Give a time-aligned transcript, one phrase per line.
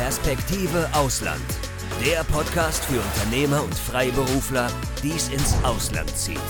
[0.00, 1.44] Perspektive Ausland.
[2.02, 4.68] Der Podcast für Unternehmer und Freiberufler,
[5.02, 6.40] die es ins Ausland zieht.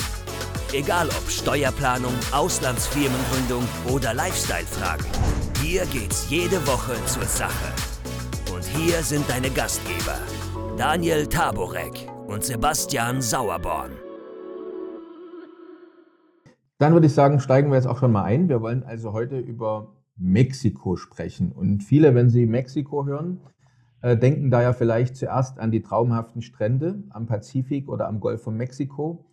[0.72, 5.04] Egal ob Steuerplanung, Auslandsfirmengründung oder Lifestyle-Fragen.
[5.60, 7.72] Hier geht's jede Woche zur Sache.
[8.54, 10.20] Und hier sind deine Gastgeber,
[10.76, 13.90] Daniel Taborek und Sebastian Sauerborn.
[16.78, 18.48] Dann würde ich sagen, steigen wir jetzt auch schon mal ein.
[18.48, 19.88] Wir wollen also heute über
[20.20, 21.50] Mexiko sprechen.
[21.50, 23.40] Und viele, wenn sie Mexiko hören,
[24.02, 28.42] äh, denken da ja vielleicht zuerst an die traumhaften Strände am Pazifik oder am Golf
[28.42, 29.26] von Mexiko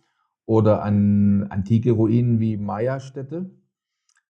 [0.46, 3.50] oder an antike Ruinen wie Maya-Städte.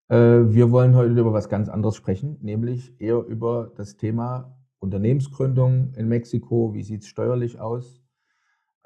[0.09, 5.95] Äh, wir wollen heute über was ganz anderes sprechen, nämlich eher über das Thema Unternehmensgründung
[5.95, 6.75] in Mexiko.
[6.75, 8.03] Wie sieht es steuerlich aus?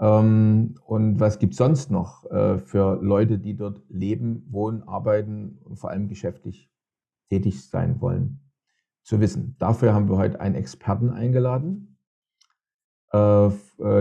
[0.01, 5.59] Ähm, und was gibt es sonst noch äh, für Leute, die dort leben, wohnen, arbeiten
[5.65, 6.72] und vor allem geschäftlich
[7.33, 8.41] tätig sein wollen,
[9.03, 9.57] zu wissen.
[9.59, 11.99] Dafür haben wir heute einen Experten eingeladen,
[13.11, 13.51] äh, äh,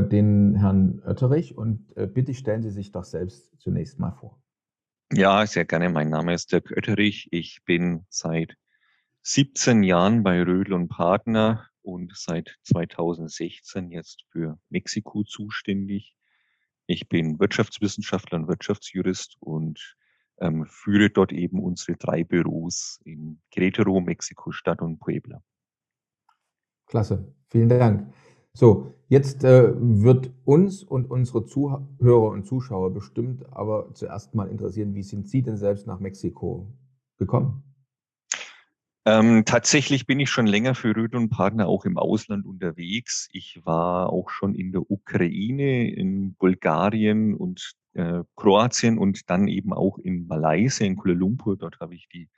[0.06, 1.58] den Herrn Oetterich.
[1.58, 4.44] Und äh, bitte stellen Sie sich doch selbst zunächst mal vor.
[5.14, 5.90] Ja, sehr gerne.
[5.90, 7.30] Mein Name ist Dirk Oetterich.
[7.32, 8.58] Ich bin seit
[9.22, 16.18] 17 Jahren bei Rödel und Partner und seit 2016 jetzt für Mexiko zuständig.
[16.86, 19.96] Ich bin Wirtschaftswissenschaftler und Wirtschaftsjurist und
[20.42, 25.42] ähm, führe dort eben unsere drei Büros in Querétaro, Mexiko-Stadt und Puebla.
[26.88, 28.14] Klasse, vielen Dank.
[28.54, 34.94] So, jetzt äh, wird uns und unsere Zuhörer und Zuschauer bestimmt aber zuerst mal interessieren,
[34.94, 36.68] wie sind Sie denn selbst nach Mexiko
[37.18, 37.64] gekommen?
[39.04, 43.28] Ähm, tatsächlich bin ich schon länger für Rödel und Partner auch im Ausland unterwegs.
[43.32, 49.74] Ich war auch schon in der Ukraine, in Bulgarien und äh, Kroatien und dann eben
[49.74, 51.58] auch in Malaysia, in Kuala Lumpur.
[51.58, 52.30] Dort habe ich die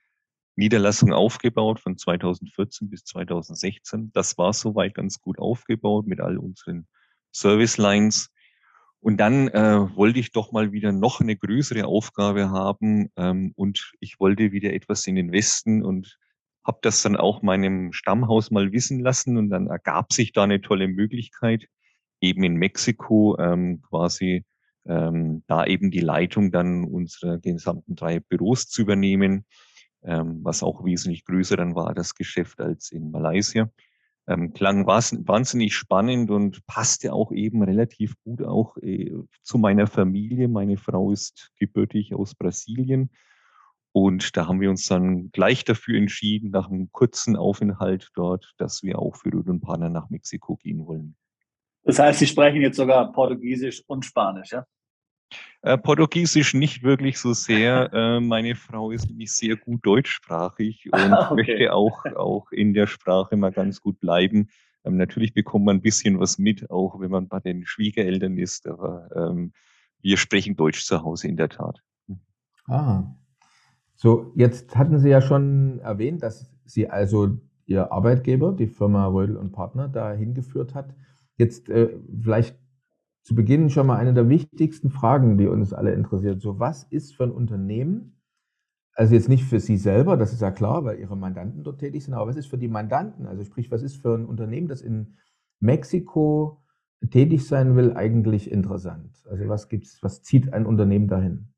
[0.56, 4.12] Niederlassung aufgebaut von 2014 bis 2016.
[4.14, 6.88] Das war soweit ganz gut aufgebaut mit all unseren
[7.34, 8.30] Service Lines.
[9.02, 13.92] Und dann äh, wollte ich doch mal wieder noch eine größere Aufgabe haben ähm, und
[14.00, 16.18] ich wollte wieder etwas in den Westen und
[16.66, 20.62] habe das dann auch meinem Stammhaus mal wissen lassen und dann ergab sich da eine
[20.62, 21.68] tolle Möglichkeit,
[22.22, 24.46] eben in Mexiko ähm, quasi
[24.86, 29.46] ähm, da eben die Leitung dann unserer gesamten drei Büros zu übernehmen,
[30.04, 33.70] ähm, was auch wesentlich größer dann war, das Geschäft als in Malaysia.
[34.26, 40.48] Ähm, klang wahnsinnig spannend und passte auch eben relativ gut auch äh, zu meiner Familie.
[40.48, 43.10] Meine Frau ist gebürtig aus Brasilien
[43.94, 48.82] und da haben wir uns dann gleich dafür entschieden, nach einem kurzen Aufenthalt dort, dass
[48.82, 51.16] wir auch für Rüd und Partner nach Mexiko gehen wollen.
[51.84, 54.66] Das heißt, Sie sprechen jetzt sogar Portugiesisch und Spanisch, ja?
[55.62, 57.92] Äh, Portugiesisch nicht wirklich so sehr.
[57.94, 61.36] Äh, meine Frau ist nämlich sehr gut deutschsprachig und okay.
[61.36, 64.50] möchte auch, auch in der Sprache mal ganz gut bleiben.
[64.84, 68.68] Ähm, natürlich bekommt man ein bisschen was mit, auch wenn man bei den Schwiegereltern ist,
[68.68, 69.54] aber ähm,
[70.02, 71.82] wir sprechen Deutsch zu Hause in der Tat.
[72.68, 73.04] Ah,
[73.96, 79.38] so, jetzt hatten Sie ja schon erwähnt, dass Sie also Ihr Arbeitgeber, die Firma Rödel
[79.38, 80.94] und Partner, dahin geführt hat.
[81.38, 82.58] Jetzt äh, vielleicht
[83.24, 86.42] zu Beginn schon mal eine der wichtigsten Fragen, die uns alle interessiert.
[86.42, 88.20] So, was ist für ein Unternehmen,
[88.96, 92.04] also jetzt nicht für Sie selber, das ist ja klar, weil Ihre Mandanten dort tätig
[92.04, 93.26] sind, aber was ist für die Mandanten?
[93.26, 95.16] Also sprich, was ist für ein Unternehmen, das in
[95.60, 96.62] Mexiko
[97.10, 99.24] tätig sein will, eigentlich interessant?
[99.30, 101.53] Also was gibt's, was zieht ein Unternehmen dahin?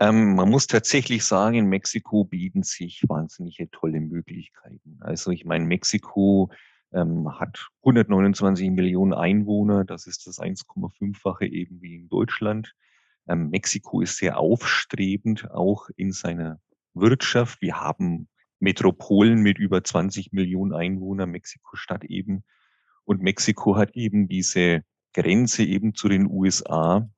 [0.00, 4.98] Ähm, man muss tatsächlich sagen, in Mexiko bieten sich wahnsinnige tolle Möglichkeiten.
[5.00, 6.50] Also ich meine, Mexiko
[6.92, 12.74] ähm, hat 129 Millionen Einwohner, das ist das 1,5-fache eben wie in Deutschland.
[13.26, 16.60] Ähm, Mexiko ist sehr aufstrebend, auch in seiner
[16.94, 17.60] Wirtschaft.
[17.60, 18.28] Wir haben
[18.60, 22.44] Metropolen mit über 20 Millionen Einwohnern, Mexiko-Stadt eben.
[23.04, 24.82] Und Mexiko hat eben diese
[25.12, 27.08] Grenze eben zu den USA,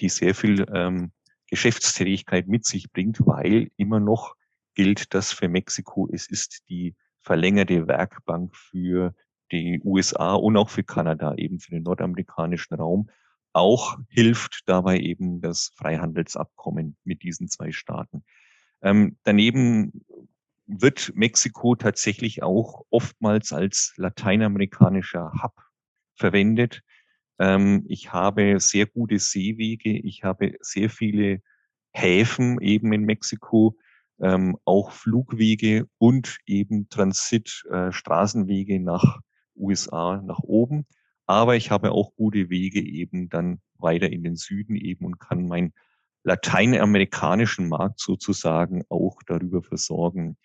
[0.00, 1.12] die sehr viel ähm,
[1.52, 4.36] Geschäftstätigkeit mit sich bringt, weil immer noch
[4.74, 9.14] gilt das für Mexiko, es ist die verlängerte Werkbank für
[9.50, 13.10] die USA und auch für Kanada, eben für den nordamerikanischen Raum.
[13.52, 18.24] Auch hilft dabei eben das Freihandelsabkommen mit diesen zwei Staaten.
[18.80, 20.06] Ähm, daneben
[20.64, 25.52] wird Mexiko tatsächlich auch oftmals als lateinamerikanischer Hub
[26.14, 26.80] verwendet.
[27.38, 31.40] Ähm, ich habe sehr gute Seewege, ich habe sehr viele
[31.92, 33.76] Häfen eben in Mexiko,
[34.20, 39.20] ähm, auch Flugwege und eben Transitstraßenwege äh, nach
[39.56, 40.86] USA, nach oben.
[41.26, 45.46] Aber ich habe auch gute Wege eben dann weiter in den Süden eben und kann
[45.46, 45.72] meinen
[46.24, 50.36] lateinamerikanischen Markt sozusagen auch darüber versorgen.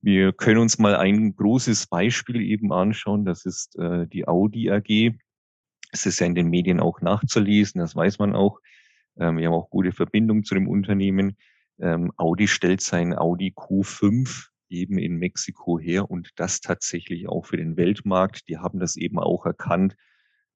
[0.00, 3.24] Wir können uns mal ein großes Beispiel eben anschauen.
[3.24, 5.14] Das ist äh, die Audi AG.
[5.92, 8.60] Es ist ja in den Medien auch nachzulesen, das weiß man auch.
[9.18, 11.36] Ähm, wir haben auch gute Verbindungen zu dem Unternehmen.
[11.78, 17.58] Ähm, Audi stellt sein Audi Q5 eben in Mexiko her und das tatsächlich auch für
[17.58, 18.48] den Weltmarkt.
[18.48, 19.96] Die haben das eben auch erkannt,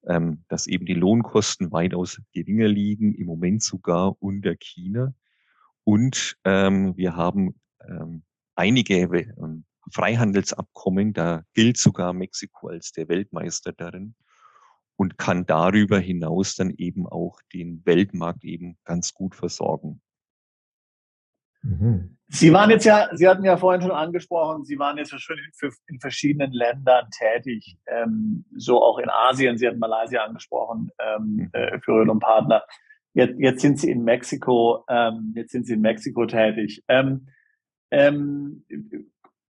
[0.07, 5.13] ähm, dass eben die Lohnkosten weitaus geringer liegen, im Moment sogar unter China.
[5.83, 8.23] Und ähm, wir haben ähm,
[8.55, 14.15] einige ähm, Freihandelsabkommen, da gilt sogar Mexiko als der Weltmeister darin
[14.97, 20.01] und kann darüber hinaus dann eben auch den Weltmarkt eben ganz gut versorgen.
[21.61, 22.17] Mhm.
[22.29, 25.71] Sie waren jetzt ja, Sie hatten ja vorhin schon angesprochen, Sie waren jetzt schon in,
[25.87, 29.57] in verschiedenen Ländern tätig, ähm, so auch in Asien.
[29.57, 31.49] Sie hatten Malaysia angesprochen ähm, mhm.
[31.53, 32.63] äh, für Röhl und Partner.
[33.13, 36.83] Jetzt, jetzt sind Sie in Mexiko, ähm, jetzt sind Sie in Mexiko tätig.
[36.87, 37.27] Ähm,
[37.91, 38.65] ähm,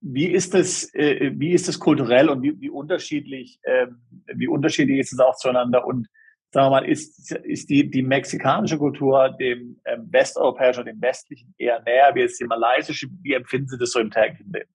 [0.02, 3.86] wie ist das, äh, wie ist das kulturell und wie, wie unterschiedlich, äh,
[4.34, 5.86] wie unterschiedlich ist es auch zueinander?
[5.86, 6.08] Und
[6.50, 11.80] sagen wir mal, ist, ist die, die mexikanische Kultur dem ähm, westeuropäischen, dem westlichen eher
[11.82, 13.06] näher, wie ist die malaysische?
[13.22, 14.70] Wie empfinden Sie das so im täglichen Leben?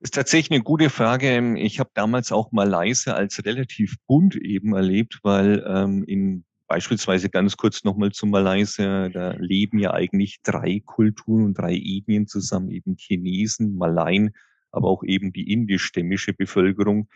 [0.00, 1.56] Ist tatsächlich eine gute Frage.
[1.58, 7.58] Ich habe damals auch Malaysia als relativ bunt eben erlebt, weil ähm, in Beispielsweise ganz
[7.58, 9.10] kurz nochmal zu Malaysia.
[9.10, 14.34] Da leben ja eigentlich drei Kulturen und drei Ethnien zusammen, eben Chinesen, Malaien,
[14.70, 17.10] aber auch eben die indischstämmische Bevölkerung.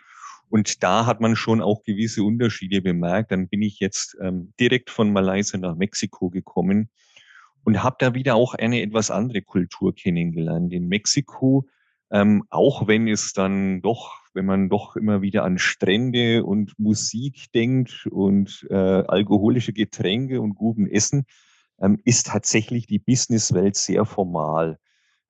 [0.51, 3.31] Und da hat man schon auch gewisse Unterschiede bemerkt.
[3.33, 6.91] Dann bin ich jetzt ähm, direkt von Malaysia nach Mexiko gekommen
[7.65, 10.71] und habe da wieder auch eine etwas andere Kultur kennengelernt.
[10.75, 11.67] In Mexiko
[12.11, 17.51] ähm, auch wenn es dann doch, wenn man doch immer wieder an Strände und Musik
[17.53, 21.27] denkt und äh, alkoholische Getränke und guten Essen,
[21.81, 24.79] ähm, ist tatsächlich die Businesswelt sehr formal.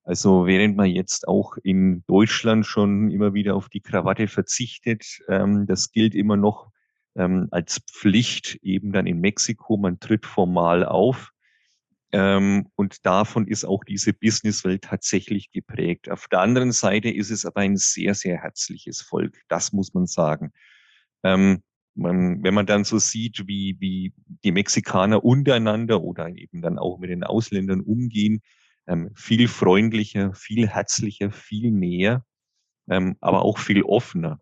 [0.03, 5.67] Also während man jetzt auch in Deutschland schon immer wieder auf die Krawatte verzichtet, ähm,
[5.67, 6.71] das gilt immer noch
[7.17, 9.77] ähm, als Pflicht eben dann in Mexiko.
[9.77, 11.33] Man tritt formal auf
[12.17, 16.11] und davon ist auch diese Businesswelt tatsächlich geprägt.
[16.11, 19.39] Auf der anderen Seite ist es aber ein sehr, sehr herzliches Volk.
[19.49, 20.53] Das muss man sagen.
[21.25, 21.63] Ähm,
[21.95, 24.15] man, wenn man dann so sieht, wie, wie
[24.45, 28.43] die Mexikaner untereinander oder eben dann auch mit den Ausländern umgehen,
[28.87, 32.25] ähm, viel freundlicher, viel herzlicher, viel näher,
[32.89, 34.41] ähm, aber auch viel offener.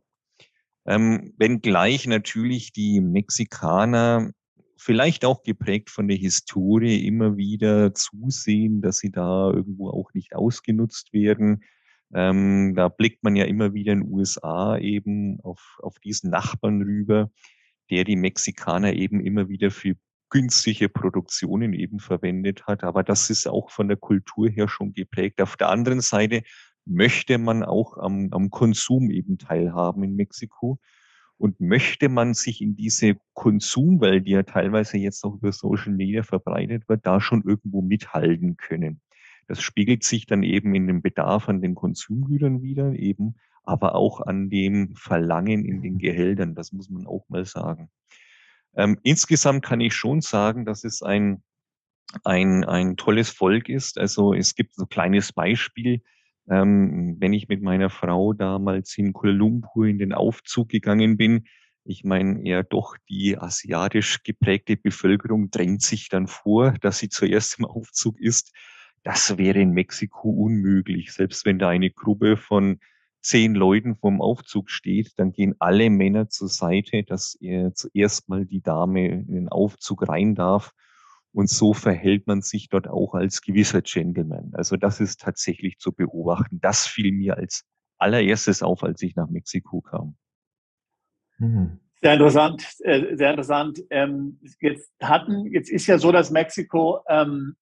[0.86, 4.30] Ähm, wenngleich natürlich die Mexikaner
[4.76, 10.34] vielleicht auch geprägt von der Historie immer wieder zusehen, dass sie da irgendwo auch nicht
[10.34, 11.64] ausgenutzt werden.
[12.12, 16.82] Ähm, da blickt man ja immer wieder in den USA eben auf, auf diesen Nachbarn
[16.82, 17.30] rüber,
[17.90, 19.96] der die Mexikaner eben immer wieder für
[20.30, 22.82] günstige Produktionen eben verwendet hat.
[22.82, 25.40] Aber das ist auch von der Kultur her schon geprägt.
[25.40, 26.42] Auf der anderen Seite
[26.84, 30.78] möchte man auch am, am Konsum eben teilhaben in Mexiko.
[31.36, 36.22] Und möchte man sich in diese Konsumwelt, die ja teilweise jetzt auch über Social Media
[36.22, 39.00] verbreitet wird, da schon irgendwo mithalten können?
[39.46, 44.20] Das spiegelt sich dann eben in dem Bedarf an den Konsumgütern wieder, eben, aber auch
[44.20, 46.54] an dem Verlangen in den Gehältern.
[46.54, 47.90] Das muss man auch mal sagen.
[48.76, 51.42] Ähm, insgesamt kann ich schon sagen, dass es ein,
[52.24, 53.98] ein, ein tolles Volk ist.
[53.98, 56.02] Also es gibt so ein kleines Beispiel.
[56.48, 61.46] Ähm, wenn ich mit meiner Frau damals in Kuala Lumpur in den Aufzug gegangen bin,
[61.84, 67.58] ich meine, eher doch die asiatisch geprägte Bevölkerung drängt sich dann vor, dass sie zuerst
[67.58, 68.54] im Aufzug ist.
[69.02, 71.12] Das wäre in Mexiko unmöglich.
[71.12, 72.80] Selbst wenn da eine Gruppe von
[73.20, 78.46] zehn Leuten vorm Aufzug steht, dann gehen alle Männer zur Seite, dass er zuerst mal
[78.46, 80.72] die Dame in den Aufzug rein darf.
[81.34, 84.52] Und so verhält man sich dort auch als gewisser Gentleman.
[84.54, 86.60] Also das ist tatsächlich zu beobachten.
[86.60, 87.64] Das fiel mir als
[87.98, 90.16] allererstes auf, als ich nach Mexiko kam.
[91.38, 91.80] Mhm.
[92.00, 93.80] Sehr interessant, äh, sehr interessant.
[93.90, 97.56] Ähm, jetzt hatten, jetzt ist ja so, dass Mexiko ähm,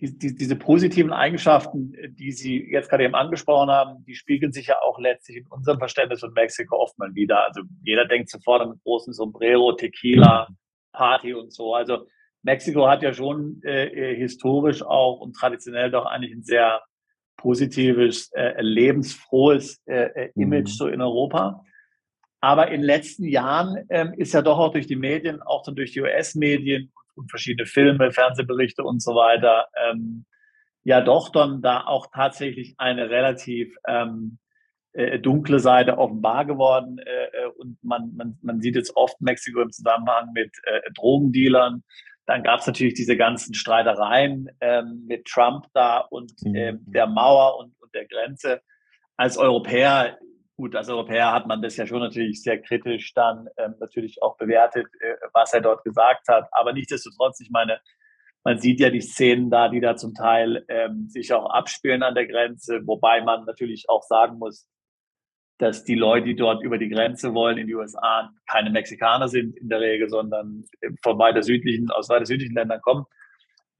[0.00, 4.68] die, die, diese positiven Eigenschaften, die Sie jetzt gerade eben angesprochen haben, die spiegeln sich
[4.68, 7.44] ja auch letztlich in unserem Verständnis von Mexiko oft mal wieder.
[7.46, 10.48] Also jeder denkt sofort an einen großen Sombrero, Tequila,
[10.92, 11.74] Party und so.
[11.74, 12.06] Also
[12.44, 16.82] Mexiko hat ja schon äh, äh, historisch auch und traditionell doch eigentlich ein sehr
[17.36, 20.76] positives, äh, lebensfrohes äh, äh Image mhm.
[20.76, 21.64] so in Europa.
[22.40, 25.74] Aber in den letzten Jahren ähm, ist ja doch auch durch die Medien, auch dann
[25.74, 30.26] durch die US-Medien und verschiedene Filme, Fernsehberichte und so weiter, ähm,
[30.82, 34.38] ja doch dann da auch tatsächlich eine relativ ähm,
[34.92, 36.98] äh, dunkle Seite offenbar geworden.
[36.98, 41.82] Äh, und man, man, man sieht jetzt oft Mexiko im Zusammenhang mit äh, Drogendealern,
[42.26, 47.58] dann gab es natürlich diese ganzen Streitereien ähm, mit Trump da und ähm, der Mauer
[47.58, 48.62] und, und der Grenze.
[49.16, 50.18] Als Europäer,
[50.56, 54.36] gut, als Europäer hat man das ja schon natürlich sehr kritisch dann ähm, natürlich auch
[54.36, 56.48] bewertet, äh, was er dort gesagt hat.
[56.52, 57.78] Aber nichtsdestotrotz, ich meine,
[58.42, 62.14] man sieht ja die Szenen da, die da zum Teil ähm, sich auch abspielen an
[62.14, 64.66] der Grenze, wobei man natürlich auch sagen muss,
[65.58, 69.56] dass die Leute, die dort über die Grenze wollen in die USA, keine Mexikaner sind
[69.56, 70.64] in der Regel, sondern
[71.02, 73.04] von weiter südlichen, aus weiter südlichen Ländern kommen.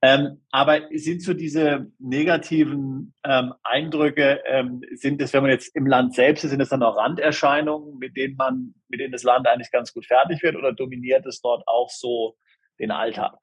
[0.02, 5.87] Ähm, aber sind so diese negativen ähm, Eindrücke, ähm, sind es, wenn man jetzt im
[5.87, 9.49] Land selbst ist, sind es dann auch Randerscheinungen, mit denen man, mit denen das Land
[9.49, 12.37] eigentlich ganz gut fertig wird oder dominiert es dort auch so
[12.78, 13.38] den Alltag?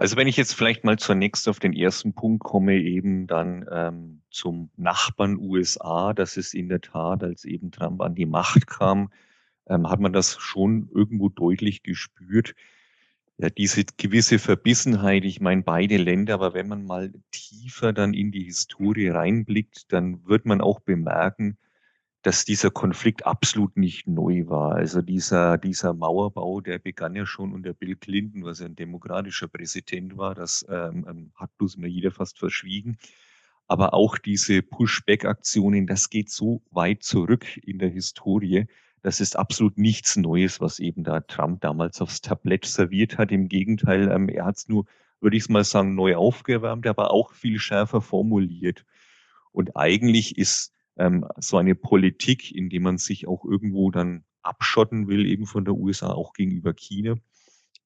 [0.00, 4.22] Also wenn ich jetzt vielleicht mal zunächst auf den ersten Punkt komme, eben dann ähm,
[4.30, 9.12] zum Nachbarn USA, das ist in der Tat, als eben Trump an die Macht kam,
[9.68, 12.54] ähm, hat man das schon irgendwo deutlich gespürt.
[13.36, 18.32] Ja, diese gewisse Verbissenheit, ich meine beide Länder, aber wenn man mal tiefer dann in
[18.32, 21.58] die Historie reinblickt, dann wird man auch bemerken,
[22.22, 24.74] dass dieser Konflikt absolut nicht neu war.
[24.74, 29.48] Also dieser, dieser Mauerbau, der begann ja schon unter Bill Clinton, was ja ein demokratischer
[29.48, 30.34] Präsident war.
[30.34, 32.98] Das ähm, ähm hat bloß mir jeder fast verschwiegen.
[33.68, 38.66] Aber auch diese Pushback-Aktionen, das geht so weit zurück in der Historie.
[39.02, 43.32] Das ist absolut nichts Neues, was eben da Trump damals aufs Tablett serviert hat.
[43.32, 44.84] Im Gegenteil, ähm, er hat es nur,
[45.20, 48.84] würde ich mal sagen, neu aufgewärmt, aber auch viel schärfer formuliert.
[49.52, 55.08] Und eigentlich ist ähm, so eine Politik, in die man sich auch irgendwo dann abschotten
[55.08, 57.16] will, eben von der USA auch gegenüber China.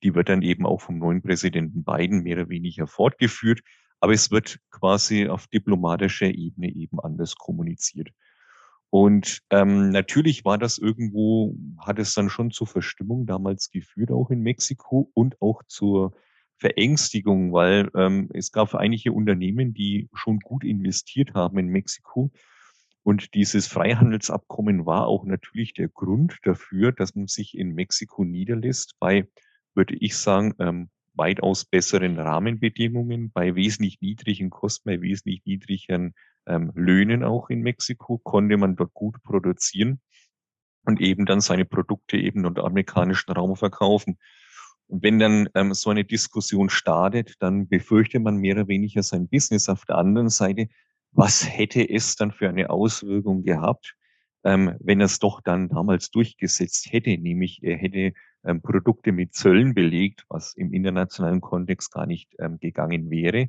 [0.03, 3.61] Die wird dann eben auch vom neuen Präsidenten Biden mehr oder weniger fortgeführt.
[4.01, 8.11] Aber es wird quasi auf diplomatischer Ebene eben anders kommuniziert.
[8.91, 14.31] Und ähm, natürlich war das irgendwo, hat es dann schon zur Verstimmung damals geführt, auch
[14.31, 16.15] in Mexiko und auch zur
[16.59, 22.31] Verängstigung, weil ähm, es gab einige Unternehmen, die schon gut investiert haben in Mexiko
[23.05, 28.97] und dieses Freihandelsabkommen war auch natürlich der Grund dafür, dass man sich in Mexiko niederlässt
[28.99, 29.29] bei,
[29.75, 36.15] würde ich sagen, ähm, weitaus besseren Rahmenbedingungen, bei wesentlich niedrigen Kosten, bei wesentlich niedrigen
[36.47, 40.01] ähm, Löhnen auch in Mexiko, konnte man dort gut produzieren
[40.87, 44.19] und eben dann seine Produkte eben unter amerikanischen Raum verkaufen.
[44.87, 49.29] Und wenn dann ähm, so eine Diskussion startet, dann befürchtet man mehr oder weniger sein
[49.29, 49.69] Business.
[49.69, 50.69] Auf der anderen Seite
[51.15, 53.97] was hätte es dann für eine Auswirkung gehabt,
[54.45, 58.13] ähm, wenn er es doch dann damals durchgesetzt hätte, nämlich er hätte
[58.45, 63.49] ähm, Produkte mit Zöllen belegt, was im internationalen Kontext gar nicht ähm, gegangen wäre.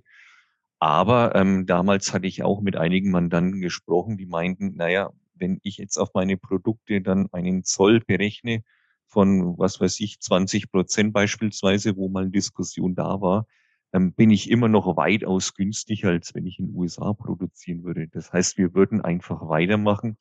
[0.79, 5.77] Aber ähm, damals hatte ich auch mit einigen Mandanten gesprochen, die meinten, naja, wenn ich
[5.77, 8.63] jetzt auf meine Produkte dann einen Zoll berechne
[9.07, 13.47] von, was weiß ich, 20 Prozent beispielsweise, wo mal eine Diskussion da war,
[13.93, 18.07] ähm, bin ich immer noch weitaus günstiger, als wenn ich in den USA produzieren würde.
[18.07, 20.17] Das heißt, wir würden einfach weitermachen,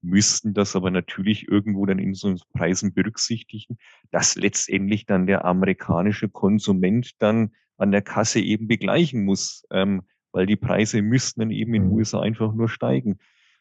[0.00, 3.78] müssten das aber natürlich irgendwo dann in so Preisen berücksichtigen,
[4.10, 10.46] dass letztendlich dann der amerikanische Konsument dann an der Kasse eben begleichen muss, ähm, weil
[10.46, 11.96] die Preise müssten dann eben in den mhm.
[11.96, 13.18] USA einfach nur steigen.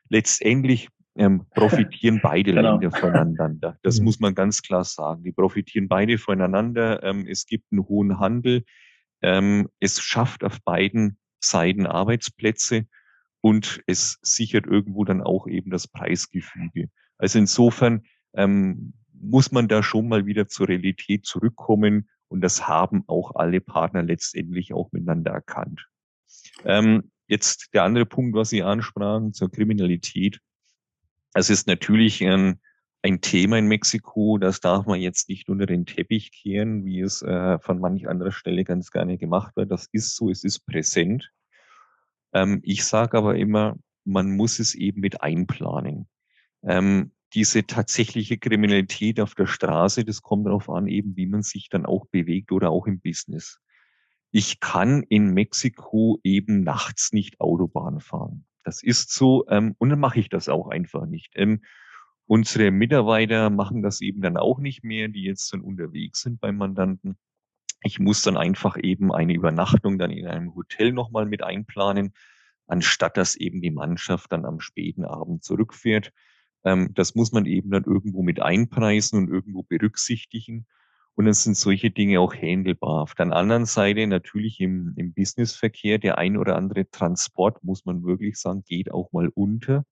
[0.10, 2.74] Letztendlich ähm, profitieren beide genau.
[2.74, 3.78] Länder voneinander.
[3.84, 4.06] Das mhm.
[4.06, 5.24] muss man ganz klar sagen.
[5.24, 7.04] Die profitieren beide voneinander.
[7.04, 8.64] Ähm, es gibt einen hohen Handel.
[9.22, 12.88] Ähm, es schafft auf beiden Seiten Arbeitsplätze
[13.42, 16.90] und es sichert irgendwo dann auch eben das Preisgefüge.
[17.18, 23.04] Also insofern ähm, muss man da schon mal wieder zur Realität zurückkommen und das haben
[23.08, 25.88] auch alle Partner letztendlich auch miteinander erkannt.
[26.66, 30.40] Ähm, jetzt der andere Punkt, was Sie ansprachen zur Kriminalität.
[31.34, 32.60] Es ist natürlich ein
[33.08, 37.22] ein Thema in Mexiko, das darf man jetzt nicht unter den Teppich kehren, wie es
[37.22, 39.72] äh, von manch anderer Stelle ganz gerne gemacht wird.
[39.72, 41.32] Das ist so, es ist präsent.
[42.34, 46.08] Ähm, ich sage aber immer, man muss es eben mit einplanen.
[46.64, 51.70] Ähm, diese tatsächliche Kriminalität auf der Straße, das kommt darauf an, eben wie man sich
[51.70, 53.60] dann auch bewegt oder auch im Business.
[54.32, 58.46] Ich kann in Mexiko eben nachts nicht Autobahn fahren.
[58.66, 61.32] Das ist so, ähm, und dann mache ich das auch einfach nicht.
[61.36, 61.62] Ähm,
[62.28, 66.58] Unsere Mitarbeiter machen das eben dann auch nicht mehr, die jetzt dann unterwegs sind beim
[66.58, 67.18] Mandanten.
[67.84, 72.14] Ich muss dann einfach eben eine Übernachtung dann in einem Hotel nochmal mit einplanen,
[72.68, 76.12] anstatt dass eben die Mannschaft dann am späten Abend zurückfährt.
[76.66, 80.68] Ähm, das muss man eben dann irgendwo mit einpreisen und irgendwo berücksichtigen.
[81.16, 83.04] Und dann sind solche Dinge auch handelbar.
[83.04, 88.04] Auf der anderen Seite natürlich im, im Businessverkehr, der ein oder andere Transport, muss man
[88.04, 89.86] wirklich sagen, geht auch mal unter.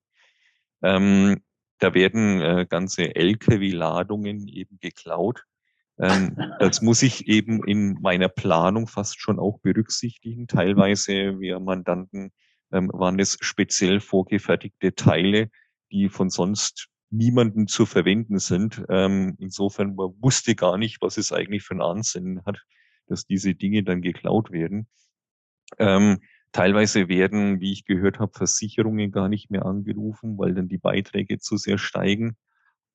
[0.83, 1.41] Ähm,
[1.79, 5.43] da werden äh, ganze Lkw-Ladungen eben geklaut.
[5.97, 10.47] Ähm, das muss ich eben in meiner Planung fast schon auch berücksichtigen.
[10.47, 12.31] Teilweise wir Mandanten
[12.71, 15.49] ähm, waren es speziell vorgefertigte Teile,
[15.91, 18.83] die von sonst niemanden zu verwenden sind.
[18.89, 22.61] Ähm, insofern, man wusste gar nicht, was es eigentlich für einen Ansinn hat,
[23.07, 24.87] dass diese Dinge dann geklaut werden.
[25.77, 26.19] Ähm,
[26.55, 31.37] teilweise werden, wie ich gehört habe, Versicherungen gar nicht mehr angerufen, weil dann die Beiträge
[31.37, 32.37] zu sehr steigen.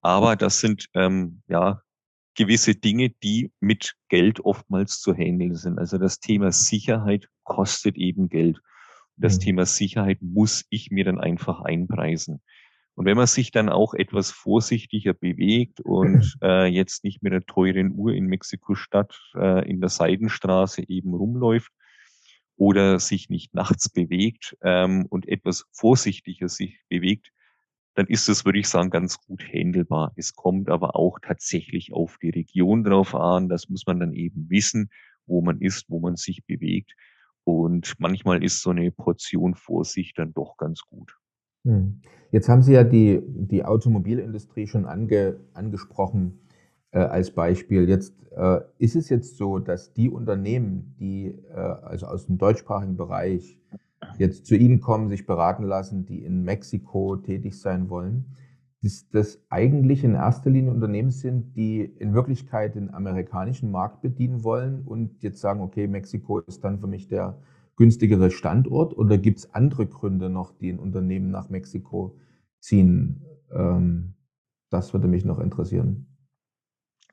[0.00, 1.82] Aber das sind ähm, ja
[2.34, 5.78] gewisse Dinge, die mit Geld oftmals zu handeln sind.
[5.78, 8.60] Also das Thema Sicherheit kostet eben Geld.
[9.16, 9.40] Das mhm.
[9.40, 12.40] Thema Sicherheit muss ich mir dann einfach einpreisen.
[12.94, 17.44] Und wenn man sich dann auch etwas vorsichtiger bewegt und äh, jetzt nicht mit der
[17.44, 21.72] teuren Uhr in Mexiko-Stadt äh, in der Seidenstraße eben rumläuft
[22.60, 27.32] oder sich nicht nachts bewegt ähm, und etwas vorsichtiger sich bewegt,
[27.94, 30.12] dann ist das, würde ich sagen, ganz gut handelbar.
[30.14, 33.48] Es kommt aber auch tatsächlich auf die Region drauf an.
[33.48, 34.90] Das muss man dann eben wissen,
[35.24, 36.92] wo man ist, wo man sich bewegt.
[37.44, 41.16] Und manchmal ist so eine Portion Vorsicht dann doch ganz gut.
[41.64, 42.02] Hm.
[42.30, 46.40] Jetzt haben Sie ja die, die Automobilindustrie schon ange, angesprochen
[46.92, 47.88] äh, als Beispiel.
[47.88, 52.96] Jetzt äh, ist es jetzt so, dass die Unternehmen, die äh, also aus dem deutschsprachigen
[52.96, 53.58] Bereich
[54.18, 58.36] jetzt zu Ihnen kommen, sich beraten lassen, die in Mexiko tätig sein wollen,
[58.82, 64.42] dass das eigentlich in erster Linie Unternehmen sind, die in Wirklichkeit den amerikanischen Markt bedienen
[64.42, 67.38] wollen und jetzt sagen, okay, Mexiko ist dann für mich der
[67.76, 72.16] günstigere Standort oder gibt es andere Gründe noch, die ein Unternehmen nach Mexiko
[72.58, 73.22] ziehen?
[73.52, 74.14] Ähm,
[74.70, 76.09] das würde mich noch interessieren.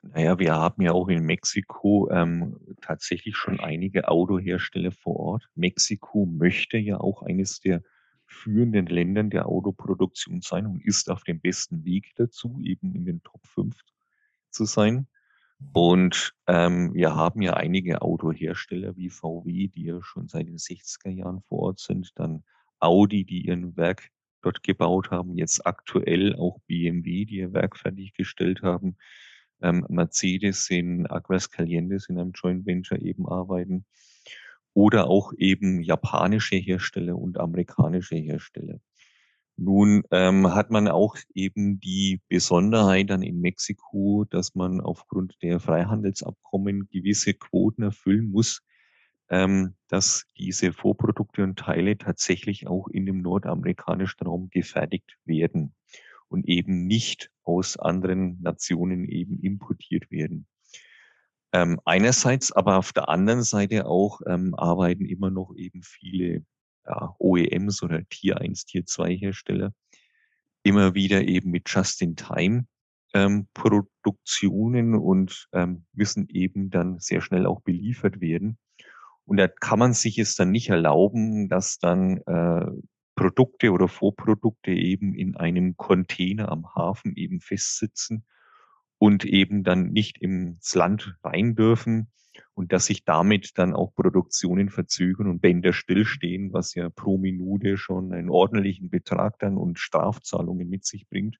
[0.02, 5.48] Naja, wir haben ja auch in Mexiko ähm, tatsächlich schon einige Autohersteller vor Ort.
[5.54, 7.82] Mexiko möchte ja auch eines der
[8.26, 13.22] führenden Ländern der Autoproduktion sein und ist auf dem besten Weg dazu, eben in den
[13.22, 13.74] Top 5
[14.50, 15.08] zu sein.
[15.72, 21.10] Und ähm, wir haben ja einige Autohersteller wie VW, die ja schon seit den 60er
[21.10, 22.44] Jahren vor Ort sind, dann
[22.78, 24.10] Audi, die ihren Werk
[24.42, 28.96] dort gebaut haben, jetzt aktuell auch BMW, die ihr Werk fertiggestellt haben,
[29.62, 33.84] ähm, Mercedes in Aguas Calientes in einem Joint Venture eben arbeiten
[34.74, 38.80] oder auch eben japanische Hersteller und amerikanische Hersteller.
[39.56, 45.58] Nun ähm, hat man auch eben die Besonderheit dann in Mexiko, dass man aufgrund der
[45.58, 48.62] Freihandelsabkommen gewisse Quoten erfüllen muss,
[49.30, 55.74] ähm, dass diese Vorprodukte und Teile tatsächlich auch in dem nordamerikanischen Raum gefertigt werden
[56.28, 60.46] und eben nicht aus anderen Nationen eben importiert werden.
[61.52, 66.44] Ähm, einerseits, aber auf der anderen Seite auch ähm, arbeiten immer noch eben viele
[66.86, 69.72] ja, OEMs oder Tier 1, Tier 2 Hersteller
[70.62, 72.66] immer wieder eben mit Just-in-Time
[73.14, 78.58] ähm, Produktionen und ähm, müssen eben dann sehr schnell auch beliefert werden.
[79.24, 82.66] Und da kann man sich es dann nicht erlauben, dass dann äh,
[83.18, 88.24] Produkte oder Vorprodukte eben in einem Container am Hafen eben festsitzen
[88.96, 92.12] und eben dann nicht ins Land rein dürfen
[92.54, 97.76] und dass sich damit dann auch Produktionen verzögern und Bänder stillstehen, was ja pro Minute
[97.76, 101.38] schon einen ordentlichen Betrag dann und Strafzahlungen mit sich bringt.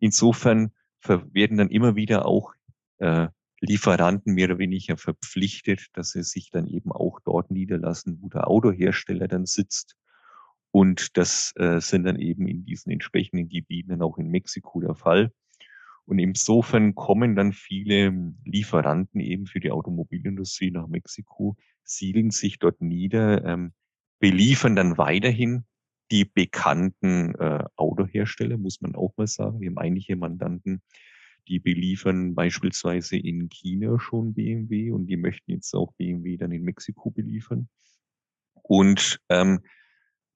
[0.00, 2.52] Insofern werden dann immer wieder auch
[2.98, 3.28] äh,
[3.60, 8.46] Lieferanten mehr oder weniger verpflichtet, dass sie sich dann eben auch dort niederlassen, wo der
[8.46, 9.96] Autohersteller dann sitzt.
[10.70, 15.32] Und das äh, sind dann eben in diesen entsprechenden Gebieten auch in Mexiko der Fall.
[16.04, 22.80] Und insofern kommen dann viele Lieferanten eben für die Automobilindustrie nach Mexiko, siedeln sich dort
[22.80, 23.72] nieder, ähm,
[24.18, 25.64] beliefern dann weiterhin
[26.10, 29.60] die bekannten äh, Autohersteller, muss man auch mal sagen.
[29.60, 30.82] Wir haben einige Mandanten,
[31.48, 36.62] die beliefern beispielsweise in China schon BMW und die möchten jetzt auch BMW dann in
[36.62, 37.68] Mexiko beliefern.
[38.62, 39.60] Und ähm,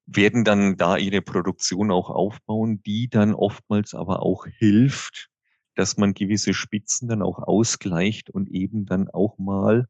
[0.07, 5.29] werden dann da ihre Produktion auch aufbauen, die dann oftmals aber auch hilft,
[5.75, 9.87] dass man gewisse Spitzen dann auch ausgleicht und eben dann auch mal,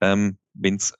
[0.00, 0.96] ähm, wenn es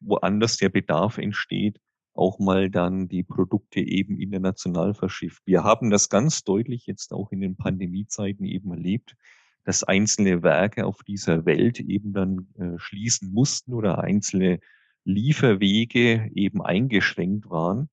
[0.00, 1.80] woanders der Bedarf entsteht,
[2.14, 5.42] auch mal dann die Produkte eben international verschifft.
[5.46, 9.14] Wir haben das ganz deutlich jetzt auch in den Pandemiezeiten eben erlebt,
[9.64, 14.60] dass einzelne Werke auf dieser Welt eben dann äh, schließen mussten oder einzelne
[15.04, 17.88] Lieferwege eben eingeschränkt waren.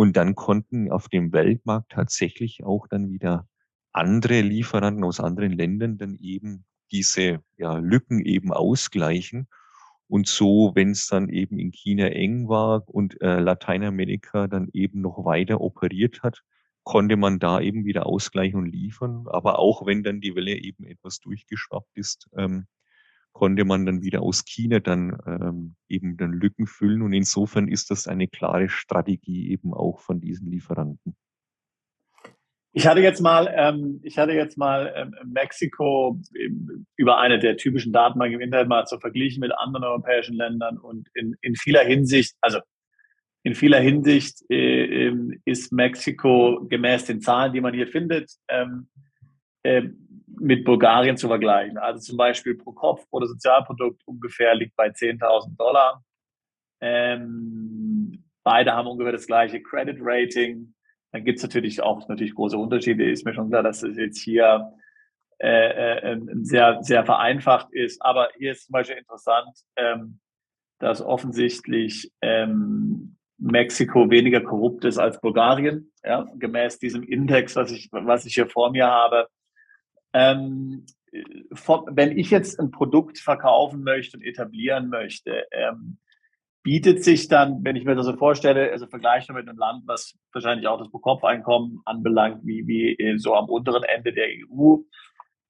[0.00, 3.46] Und dann konnten auf dem Weltmarkt tatsächlich auch dann wieder
[3.92, 9.46] andere Lieferanten aus anderen Ländern dann eben diese ja, Lücken eben ausgleichen.
[10.08, 15.02] Und so, wenn es dann eben in China eng war und äh, Lateinamerika dann eben
[15.02, 16.44] noch weiter operiert hat,
[16.82, 19.26] konnte man da eben wieder ausgleichen und liefern.
[19.26, 22.66] Aber auch wenn dann die Welle eben etwas durchgeschwappt ist, ähm,
[23.32, 27.02] konnte man dann wieder aus China dann ähm, eben dann Lücken füllen.
[27.02, 31.16] Und insofern ist das eine klare Strategie eben auch von diesen Lieferanten.
[32.72, 36.20] Ich hatte jetzt mal, ähm, ich hatte jetzt mal ähm, Mexiko
[36.96, 41.08] über eine der typischen Datenbanken im Internet mal zu verglichen mit anderen europäischen Ländern und
[41.14, 42.60] in, in vieler Hinsicht, also
[43.42, 48.88] in vieler Hinsicht äh, ähm, ist Mexiko gemäß den Zahlen, die man hier findet, ähm,
[49.62, 49.82] äh,
[50.40, 51.78] mit Bulgarien zu vergleichen.
[51.78, 56.02] Also zum Beispiel pro Kopf oder Sozialprodukt ungefähr liegt bei 10.000 Dollar.
[56.80, 60.74] Ähm, beide haben ungefähr das gleiche Credit Rating.
[61.12, 63.10] Dann gibt es natürlich auch natürlich große Unterschiede.
[63.10, 64.72] Ist mir schon klar, dass es jetzt hier
[65.38, 68.00] äh, äh, sehr, sehr vereinfacht ist.
[68.02, 70.20] Aber hier ist zum Beispiel interessant, ähm,
[70.78, 77.88] dass offensichtlich ähm, Mexiko weniger korrupt ist als Bulgarien, ja, gemäß diesem Index, was ich,
[77.90, 79.28] was ich hier vor mir habe.
[80.12, 80.86] Ähm,
[81.50, 85.98] wenn ich jetzt ein Produkt verkaufen möchte und etablieren möchte, ähm,
[86.62, 90.14] bietet sich dann, wenn ich mir das so vorstelle, also vergleiche mit einem Land, was
[90.32, 94.76] wahrscheinlich auch das Pro-Kopf-Einkommen anbelangt, wie, wie so am unteren Ende der EU,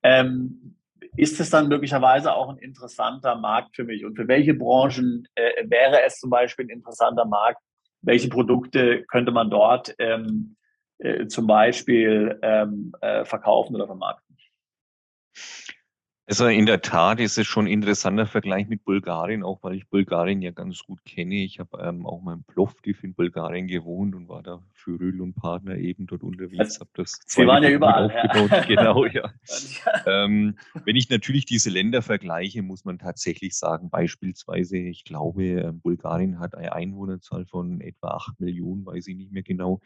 [0.02, 0.76] ähm,
[1.16, 4.04] ist es dann möglicherweise auch ein interessanter Markt für mich?
[4.04, 7.60] Und für welche Branchen äh, wäre es zum Beispiel ein interessanter Markt?
[8.02, 10.56] Welche Produkte könnte man dort ähm,
[10.98, 14.29] äh, zum Beispiel ähm, äh, verkaufen oder vermarkten?
[16.30, 19.88] Also in der Tat ist es schon ein interessanter Vergleich mit Bulgarien, auch weil ich
[19.88, 21.42] Bulgarien ja ganz gut kenne.
[21.42, 25.20] Ich habe ähm, auch mal in Plovdiv in Bulgarien gewohnt und war da für Röhl
[25.20, 26.78] und Partner eben dort unterwegs.
[26.78, 28.14] Hab das Sie waren ja überall.
[28.14, 28.64] Ja.
[28.68, 29.32] Genau, ja.
[30.06, 35.80] ähm, wenn ich natürlich diese Länder vergleiche, muss man tatsächlich sagen, beispielsweise, ich glaube, ähm,
[35.80, 39.80] Bulgarien hat eine Einwohnerzahl von etwa 8 Millionen, weiß ich nicht mehr genau.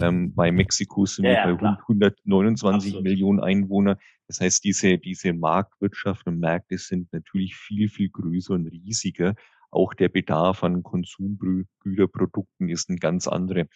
[0.00, 3.04] Ähm, bei Mexiko sind ja, wir bei ja, 129 Absolut.
[3.04, 3.98] Millionen Einwohner.
[4.28, 9.34] Das heißt, diese, diese Marktwirtschaft und Märkte sind natürlich viel, viel größer und riesiger.
[9.70, 13.66] Auch der Bedarf an Konsumgüterprodukten ist ein ganz anderer.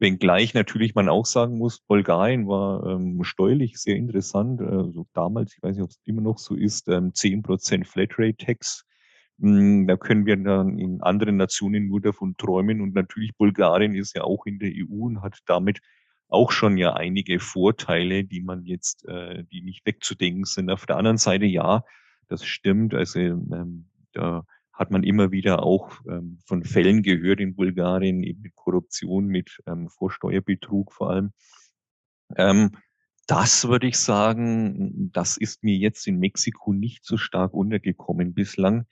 [0.00, 4.60] Wenngleich natürlich man auch sagen muss, Bulgarien war ähm, steuerlich sehr interessant.
[4.60, 8.84] Also damals, ich weiß nicht, ob es immer noch so ist, ähm, 10% Flatrate-Tax
[9.38, 12.80] da können wir dann in anderen Nationen nur davon träumen.
[12.80, 15.80] Und natürlich Bulgarien ist ja auch in der EU und hat damit
[16.28, 20.70] auch schon ja einige Vorteile, die man jetzt, äh, die nicht wegzudenken sind.
[20.70, 21.84] Auf der anderen Seite ja,
[22.28, 22.94] das stimmt.
[22.94, 28.42] Also ähm, da hat man immer wieder auch ähm, von Fällen gehört in Bulgarien, eben
[28.42, 31.32] mit Korruption, mit ähm, Vorsteuerbetrug vor allem.
[32.36, 32.70] Ähm,
[33.26, 38.86] das würde ich sagen, das ist mir jetzt in Mexiko nicht so stark untergekommen bislang.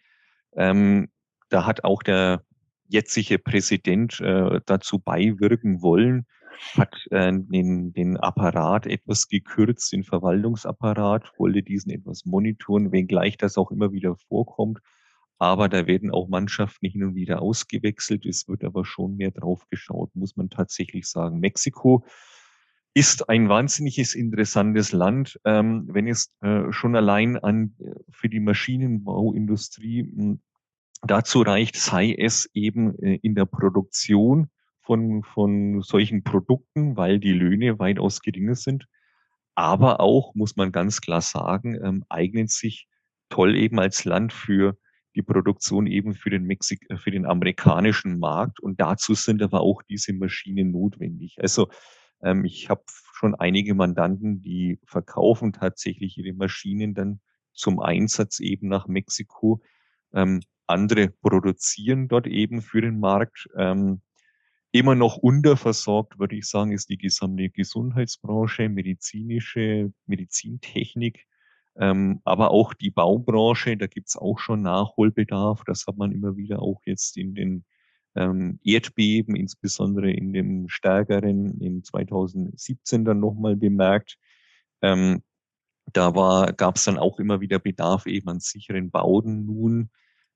[0.57, 1.09] Ähm,
[1.49, 2.43] da hat auch der
[2.89, 6.27] jetzige Präsident äh, dazu beiwirken wollen,
[6.75, 13.57] hat äh, den, den Apparat etwas gekürzt, den Verwaltungsapparat, wollte diesen etwas monitoren, wenngleich das
[13.57, 14.79] auch immer wieder vorkommt.
[15.39, 18.27] Aber da werden auch Mannschaften hin und wieder ausgewechselt.
[18.27, 21.41] Es wird aber schon mehr drauf geschaut, muss man tatsächlich sagen.
[21.41, 22.05] Mexiko
[22.95, 28.41] ist ein wahnsinniges interessantes Land, ähm, wenn es äh, schon allein an äh, für die
[28.41, 30.41] Maschinenbauindustrie hm,
[31.03, 34.49] dazu reicht, sei es eben äh, in der Produktion
[34.83, 38.87] von, von solchen Produkten, weil die Löhne weitaus geringer sind.
[39.55, 42.89] Aber auch, muss man ganz klar sagen, ähm, eignet sich
[43.29, 44.77] toll eben als Land für
[45.15, 48.61] die Produktion eben für den, Mexik äh, für den amerikanischen Markt.
[48.61, 51.37] Und dazu sind aber auch diese Maschinen notwendig.
[51.41, 51.69] Also
[52.23, 52.83] ähm, ich habe
[53.15, 57.21] schon einige Mandanten, die verkaufen tatsächlich ihre Maschinen dann
[57.53, 59.63] zum Einsatz eben nach Mexiko.
[60.13, 63.49] Ähm, andere produzieren dort eben für den Markt.
[63.57, 64.01] Ähm,
[64.73, 71.27] immer noch unterversorgt, würde ich sagen, ist die gesamte Gesundheitsbranche, medizinische, Medizintechnik,
[71.77, 75.63] ähm, aber auch die Baubranche, da gibt es auch schon Nachholbedarf.
[75.65, 77.65] Das hat man immer wieder auch jetzt in den
[78.15, 84.19] ähm, Erdbeben, insbesondere in dem stärkeren in 2017 dann nochmal bemerkt.
[84.83, 85.23] Ähm,
[85.93, 86.11] da
[86.57, 89.91] gab es dann auch immer wieder Bedarf eben an sicheren Bauten nun.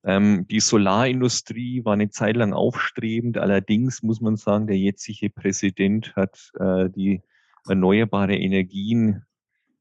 [0.04, 3.38] Ähm, die Solarindustrie war eine Zeit lang aufstrebend.
[3.38, 7.22] Allerdings muss man sagen, der jetzige Präsident hat äh, die
[7.68, 9.24] erneuerbare Energien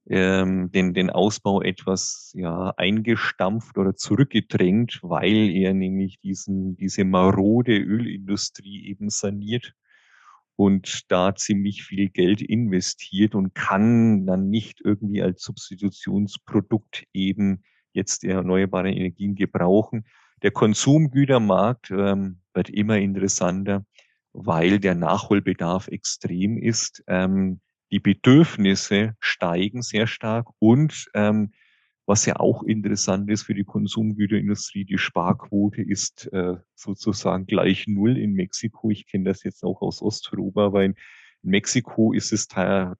[0.07, 7.77] ähm, den, den Ausbau etwas ja, eingestampft oder zurückgedrängt, weil er nämlich diesen, diese marode
[7.77, 9.73] Ölindustrie eben saniert
[10.55, 17.63] und da ziemlich viel Geld investiert und kann dann nicht irgendwie als Substitutionsprodukt eben
[17.93, 20.05] jetzt erneuerbare Energien gebrauchen.
[20.43, 23.85] Der Konsumgütermarkt ähm, wird immer interessanter,
[24.33, 27.03] weil der Nachholbedarf extrem ist.
[27.07, 27.59] Ähm,
[27.95, 31.53] die Bedürfnisse steigen sehr stark und ähm,
[32.07, 38.17] Was ja auch interessant ist für die Konsumgüterindustrie, die Sparquote ist äh, sozusagen gleich null
[38.17, 38.91] in Mexiko.
[38.91, 40.95] Ich kenne das jetzt auch aus Osteuropa, weil in
[41.41, 42.47] Mexiko ist es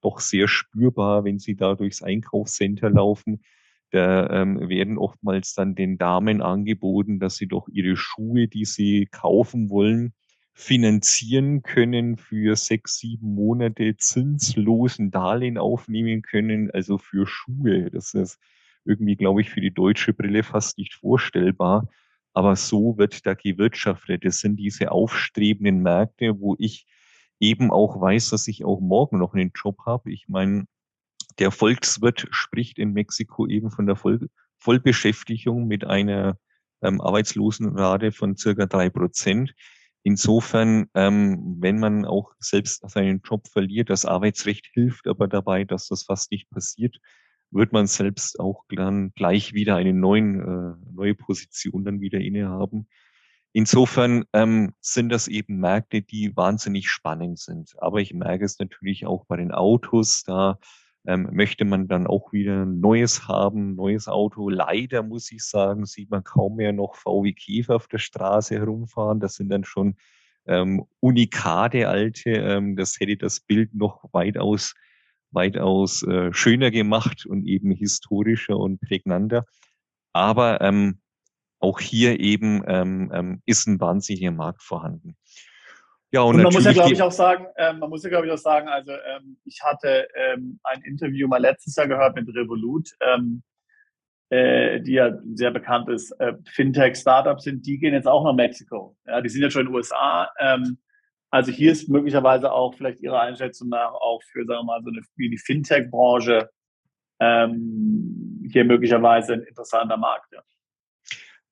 [0.02, 3.44] doch sehr spürbar, wenn Sie da durchs Einkaufscenter laufen.
[3.92, 9.08] Da ähm, werden oftmals dann den Damen angeboten, dass sie doch ihre Schuhe, die sie
[9.12, 10.14] kaufen wollen,
[10.58, 17.92] finanzieren können für sechs, sieben Monate zinslosen Darlehen aufnehmen können, also für Schuhe.
[17.92, 18.40] Das ist
[18.86, 21.90] irgendwie, glaube ich, für die deutsche Brille fast nicht vorstellbar.
[22.34, 24.24] Aber so wird da gewirtschaftet.
[24.24, 26.86] Das sind diese aufstrebenden Märkte, wo ich
[27.42, 30.12] eben auch weiß, dass ich auch morgen noch einen Job habe.
[30.12, 30.68] Ich meine,
[31.38, 36.40] der Volkswirt spricht in Mexiko eben von der Voll Vollbeschäftigung mit einer
[36.82, 39.54] ähm, Arbeitslosenrate von circa drei Prozent.
[40.08, 45.88] Insofern, ähm, wenn man auch selbst seinen Job verliert, das Arbeitsrecht hilft aber dabei, dass
[45.88, 47.00] das fast nicht passiert,
[47.50, 52.88] wird man selbst auch dann gleich wieder eine neuen, äh, neue Position dann wieder innehaben.
[53.52, 57.74] Insofern ähm, sind das eben Märkte, die wahnsinnig spannend sind.
[57.80, 60.60] Aber ich merke es natürlich auch bei den Autos, da
[61.08, 64.50] ähm, möchte man dann auch wieder ein neues haben, neues Auto.
[64.50, 69.20] Leider muss ich sagen, sieht man kaum mehr noch VW Käfer auf der Straße herumfahren.
[69.20, 69.96] Das sind dann schon
[70.48, 72.32] ähm, Unikate alte.
[72.32, 74.74] Ähm, das hätte das Bild noch weitaus,
[75.32, 79.46] weitaus äh, schöner gemacht und eben historischer und prägnanter.
[80.14, 81.00] Aber ähm,
[81.60, 85.18] auch hier eben ähm, ähm, ist ein wahnsinniger Markt vorhanden.
[86.16, 88.26] Ja, und, und man muss ja, glaube ich, auch sagen, äh, man muss ja, glaube
[88.26, 92.26] ich, auch sagen, also ähm, ich hatte ähm, ein Interview mal letztes Jahr gehört mit
[92.34, 93.44] Revolut, ähm,
[94.30, 98.96] äh, die ja sehr bekannt ist, äh, Fintech-Startups sind, die gehen jetzt auch nach Mexiko.
[99.06, 100.30] Ja, die sind ja schon in den USA.
[100.40, 100.78] Ähm,
[101.32, 104.92] also hier ist möglicherweise auch vielleicht Ihre Einschätzung nach auch für, sagen wir mal, so
[104.92, 106.50] eine wie die Fintech-Branche
[107.20, 110.32] ähm, hier möglicherweise ein interessanter Markt.
[110.32, 110.40] Ja.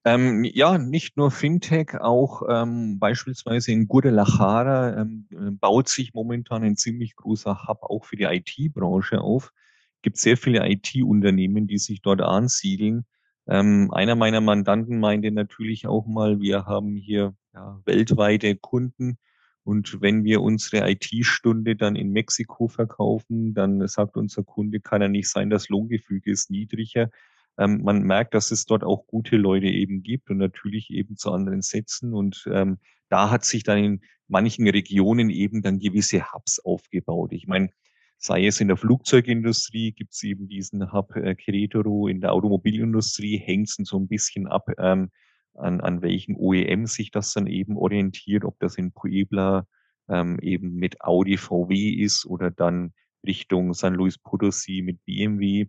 [0.05, 6.63] Ähm, ja, nicht nur Fintech, auch ähm, beispielsweise in Guadalajara ähm, äh, baut sich momentan
[6.63, 9.53] ein ziemlich großer Hub auch für die IT-Branche auf.
[9.97, 13.05] Es gibt sehr viele IT-Unternehmen, die sich dort ansiedeln.
[13.47, 19.17] Ähm, einer meiner Mandanten meinte natürlich auch mal, wir haben hier ja, weltweite Kunden
[19.63, 25.07] und wenn wir unsere IT-Stunde dann in Mexiko verkaufen, dann sagt unser Kunde, kann ja
[25.07, 27.09] nicht sein, das Lohngefüge ist niedriger
[27.57, 31.31] ähm, man merkt, dass es dort auch gute Leute eben gibt und natürlich eben zu
[31.31, 32.13] anderen Sätzen.
[32.13, 32.77] Und ähm,
[33.09, 37.31] da hat sich dann in manchen Regionen eben dann gewisse Hubs aufgebaut.
[37.33, 37.69] Ich meine,
[38.17, 43.37] sei es in der Flugzeugindustrie, gibt es eben diesen Hub äh, Querétaro, in der Automobilindustrie
[43.37, 45.11] hängt es so ein bisschen ab, ähm,
[45.55, 49.67] an, an welchen OEM sich das dann eben orientiert, ob das in Puebla
[50.09, 52.93] ähm, eben mit Audi VW ist oder dann
[53.25, 55.67] Richtung San Luis Potosí mit BMW.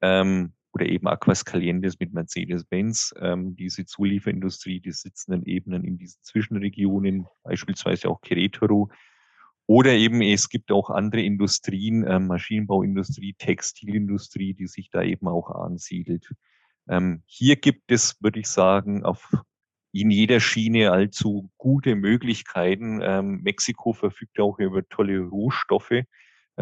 [0.00, 3.14] Ähm, oder eben Aquas Calientes mit Mercedes-Benz.
[3.20, 8.90] Ähm, diese Zulieferindustrie, die sitzen dann eben in diesen Zwischenregionen, beispielsweise auch Querétaro.
[9.66, 15.50] Oder eben es gibt auch andere Industrien, ähm, Maschinenbauindustrie, Textilindustrie, die sich da eben auch
[15.50, 16.30] ansiedelt.
[16.88, 19.30] Ähm, hier gibt es, würde ich sagen, auf
[19.92, 23.00] in jeder Schiene allzu gute Möglichkeiten.
[23.02, 26.04] Ähm, Mexiko verfügt auch über tolle Rohstoffe äh,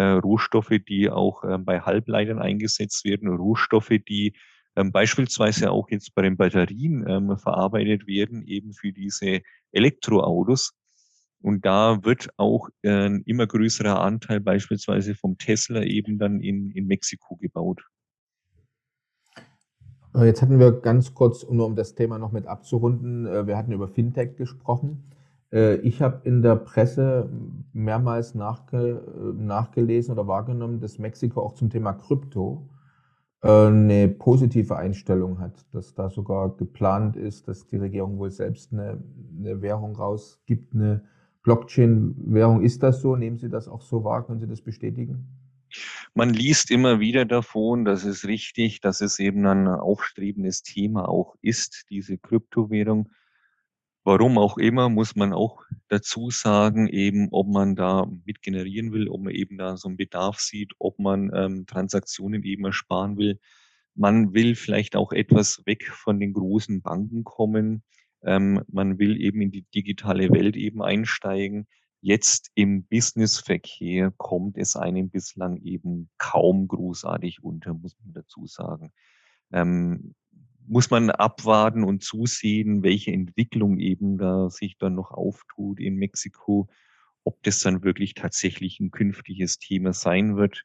[0.03, 4.35] Rohstoffe, die auch ähm, bei Halbleitern eingesetzt werden, Rohstoffe, die
[4.77, 9.41] ähm, beispielsweise auch jetzt bei den Batterien ähm, verarbeitet werden, eben für diese
[9.73, 10.75] Elektroautos.
[11.41, 16.71] Und da wird auch äh, ein immer größerer Anteil beispielsweise vom Tesla eben dann in,
[16.73, 17.83] in Mexiko gebaut.
[20.15, 23.57] Äh, jetzt hatten wir ganz kurz, nur um das Thema noch mit abzurunden, äh, wir
[23.57, 25.05] hatten über Fintech gesprochen.
[25.57, 27.31] Äh, ich habe in der Presse
[27.73, 29.03] mehrmals nachge
[29.37, 32.69] nachgelesen oder wahrgenommen, dass Mexiko auch zum Thema Krypto
[33.43, 38.73] äh, eine positive Einstellung hat, dass da sogar geplant ist, dass die Regierung wohl selbst
[38.73, 39.03] eine,
[39.39, 41.03] eine Währung rausgibt, eine
[41.43, 42.63] Blockchain-Währung.
[42.63, 43.17] Ist das so?
[43.17, 44.27] Nehmen Sie das auch so wahr?
[44.27, 45.27] Können Sie das bestätigen?
[46.15, 51.37] Man liest immer wieder davon, das ist richtig, dass es eben ein aufstrebendes Thema auch
[51.43, 53.11] ist, diese Kryptowährung.
[54.07, 59.09] Warum auch immer, muss man auch dazu sagen, eben, ob man da mit generieren will,
[59.09, 63.41] ob man eben da so einen Bedarf sieht, ob man ähm, Transaktionen eben ersparen will.
[63.97, 67.83] Man will vielleicht auch etwas weg von den großen Banken kommen.
[68.23, 71.67] Ähm, man will eben in die digitale Welt eben einsteigen.
[72.01, 78.93] Jetzt im Businessverkehr kommt es einem bislang eben kaum großartig unter, muss man dazu sagen.
[79.51, 80.15] Ähm,
[80.69, 86.69] muss man abwarten und zusehen, welche Entwicklung eben da sich dann noch auftut in Mexiko,
[87.25, 90.65] ob das dann wirklich tatsächlich ein künftiges Thema sein wird.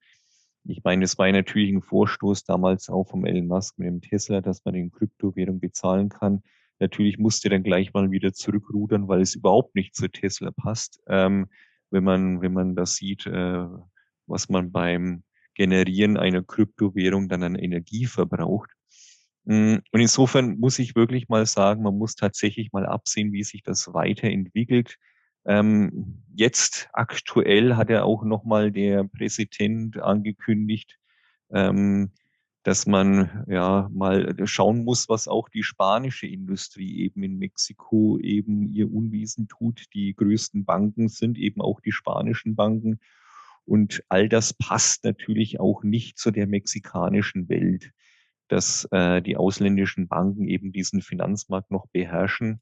[0.63, 4.41] Ich meine, es war natürlich ein Vorstoß damals auch vom Elon Musk mit dem Tesla,
[4.41, 6.43] dass man in Kryptowährung bezahlen kann.
[6.79, 11.01] Natürlich musste dann gleich mal wieder zurückrudern, weil es überhaupt nicht zu Tesla passt.
[11.07, 11.47] Ähm,
[11.89, 13.65] wenn man, wenn man das sieht, äh,
[14.27, 18.71] was man beim Generieren einer Kryptowährung dann an Energie verbraucht.
[19.45, 23.63] Mm, und insofern muss ich wirklich mal sagen, man muss tatsächlich mal absehen, wie sich
[23.63, 24.97] das weiterentwickelt.
[25.45, 30.99] Ähm, jetzt aktuell hat ja auch nochmal der Präsident angekündigt,
[31.51, 32.11] ähm,
[32.63, 38.67] dass man ja mal schauen muss, was auch die spanische Industrie eben in Mexiko eben
[38.67, 39.85] ihr Unwesen tut.
[39.95, 42.99] Die größten Banken sind eben auch die spanischen Banken.
[43.65, 47.91] Und all das passt natürlich auch nicht zu der mexikanischen Welt,
[48.51, 52.61] dass äh, die ausländischen Banken eben diesen Finanzmarkt noch beherrschen.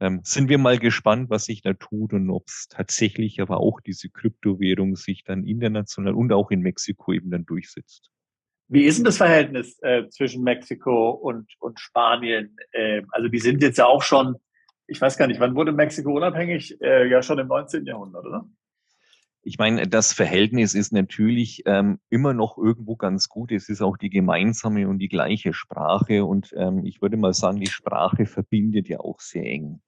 [0.00, 3.80] Ähm, sind wir mal gespannt, was sich da tut und ob es tatsächlich aber auch
[3.80, 8.10] diese Kryptowährung sich dann international und auch in Mexiko eben dann durchsetzt.
[8.68, 12.56] Wie ist denn das Verhältnis äh, zwischen Mexiko und, und Spanien?
[12.72, 14.36] Äh, also die sind jetzt ja auch schon,
[14.86, 16.80] ich weiß gar nicht, wann wurde Mexiko unabhängig?
[16.80, 17.84] Äh, ja, schon im 19.
[17.84, 18.48] Jahrhundert, oder?
[19.48, 23.52] Ich meine, das Verhältnis ist natürlich ähm, immer noch irgendwo ganz gut.
[23.52, 26.24] Es ist auch die gemeinsame und die gleiche Sprache.
[26.24, 29.82] Und ähm, ich würde mal sagen, die Sprache verbindet ja auch sehr eng.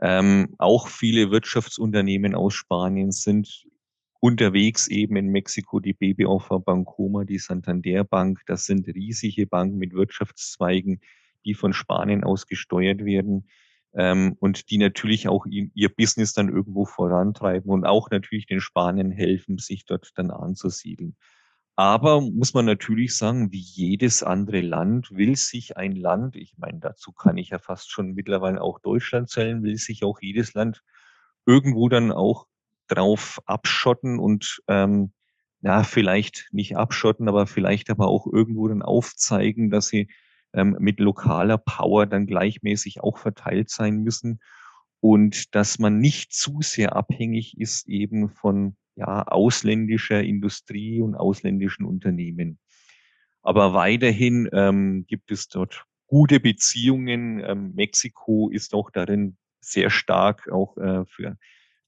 [0.00, 3.66] Ähm, auch viele Wirtschaftsunternehmen aus Spanien sind
[4.20, 8.40] unterwegs eben in Mexiko, die BBOFA Bancoma, die Santander Bank.
[8.46, 11.02] Das sind riesige Banken mit Wirtschaftszweigen,
[11.44, 13.46] die von Spanien aus gesteuert werden
[13.94, 19.10] ähm, und die natürlich auch ihr Business dann irgendwo vorantreiben und auch natürlich den Spaniern
[19.10, 21.16] helfen, sich dort dann anzusiedeln.
[21.74, 26.80] Aber muss man natürlich sagen, wie jedes andere Land will sich ein Land, ich meine,
[26.80, 30.82] dazu kann ich ja fast schon mittlerweile auch Deutschland zählen, will sich auch jedes Land
[31.46, 32.46] irgendwo dann auch
[32.88, 35.12] drauf abschotten und ähm,
[35.62, 40.08] ja, vielleicht nicht abschotten, aber vielleicht aber auch irgendwo dann aufzeigen, dass sie
[40.54, 44.40] ähm, mit lokaler Power dann gleichmäßig auch verteilt sein müssen
[45.00, 51.84] und dass man nicht zu sehr abhängig ist eben von ja, ausländischer Industrie und ausländischen
[51.84, 52.58] Unternehmen.
[53.42, 57.40] Aber weiterhin ähm, gibt es dort gute Beziehungen.
[57.44, 61.36] Ähm, Mexiko ist auch darin sehr stark, auch äh, für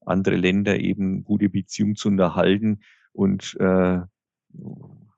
[0.01, 2.81] andere Länder eben gute Beziehungen zu unterhalten.
[3.13, 4.01] Und äh,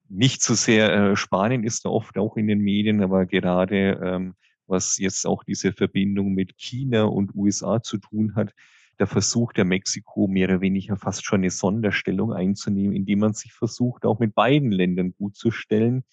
[0.08, 4.34] nicht so sehr äh, Spanien ist da oft auch in den Medien, aber gerade ähm,
[4.66, 8.52] was jetzt auch diese Verbindung mit China und USA zu tun hat,
[8.98, 13.52] da versucht der Mexiko mehr oder weniger fast schon eine Sonderstellung einzunehmen, indem man sich
[13.52, 16.04] versucht, auch mit beiden Ländern gut zu stellen,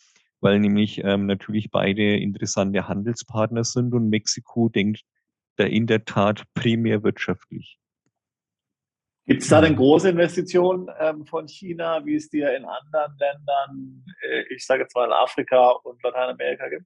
[0.42, 5.04] weil nämlich ähm, natürlich beide interessante Handelspartner sind und Mexiko denkt
[5.56, 7.80] da in der Tat primär wirtschaftlich.
[9.26, 14.06] Gibt es da denn große Investitionen ähm, von China, wie es dir in anderen Ländern,
[14.22, 16.86] äh, ich sage jetzt mal in Afrika und Lateinamerika gibt?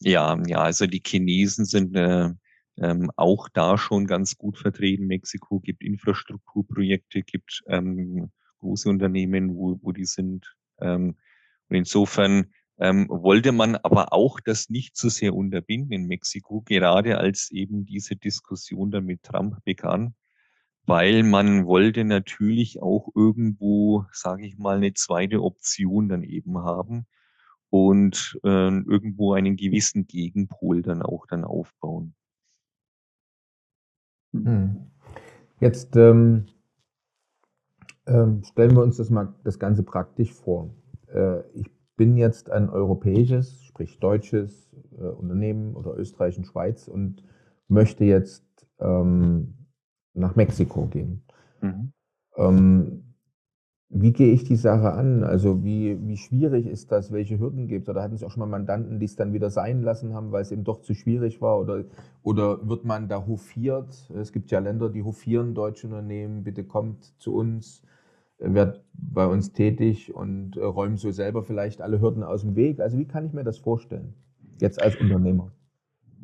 [0.00, 2.30] Ja, ja, also die Chinesen sind äh,
[2.76, 5.06] ähm, auch da schon ganz gut vertreten.
[5.06, 10.54] Mexiko gibt Infrastrukturprojekte, gibt ähm, große Unternehmen, wo, wo die sind.
[10.80, 11.16] Ähm,
[11.68, 17.18] und insofern ähm, wollte man aber auch das nicht so sehr unterbinden in Mexiko, gerade
[17.18, 20.14] als eben diese Diskussion dann mit Trump begann,
[20.88, 27.06] weil man wollte natürlich auch irgendwo, sage ich mal, eine zweite Option dann eben haben
[27.68, 32.14] und äh, irgendwo einen gewissen Gegenpol dann auch dann aufbauen.
[34.32, 34.90] Hm.
[35.60, 36.46] Jetzt ähm,
[38.06, 40.70] ähm, stellen wir uns das mal das Ganze praktisch vor.
[41.12, 47.22] Äh, ich bin jetzt ein europäisches, sprich deutsches äh, Unternehmen oder Österreich und Schweiz und
[47.68, 48.46] möchte jetzt
[48.80, 49.58] ähm,
[50.18, 51.22] nach Mexiko gehen.
[51.60, 51.92] Mhm.
[52.36, 53.02] Ähm,
[53.90, 55.24] wie gehe ich die Sache an?
[55.24, 57.10] Also wie, wie schwierig ist das?
[57.10, 57.88] Welche Hürden gibt es?
[57.88, 60.42] Oder hatten Sie auch schon mal Mandanten, die es dann wieder sein lassen haben, weil
[60.42, 61.58] es eben doch zu schwierig war?
[61.58, 61.84] Oder,
[62.22, 64.10] oder wird man da hofiert?
[64.14, 66.44] Es gibt ja Länder, die hofieren deutsche Unternehmen.
[66.44, 67.82] Bitte kommt zu uns,
[68.38, 72.80] werdet bei uns tätig und äh, räumen so selber vielleicht alle Hürden aus dem Weg.
[72.80, 74.12] Also wie kann ich mir das vorstellen?
[74.60, 75.50] Jetzt als Unternehmer.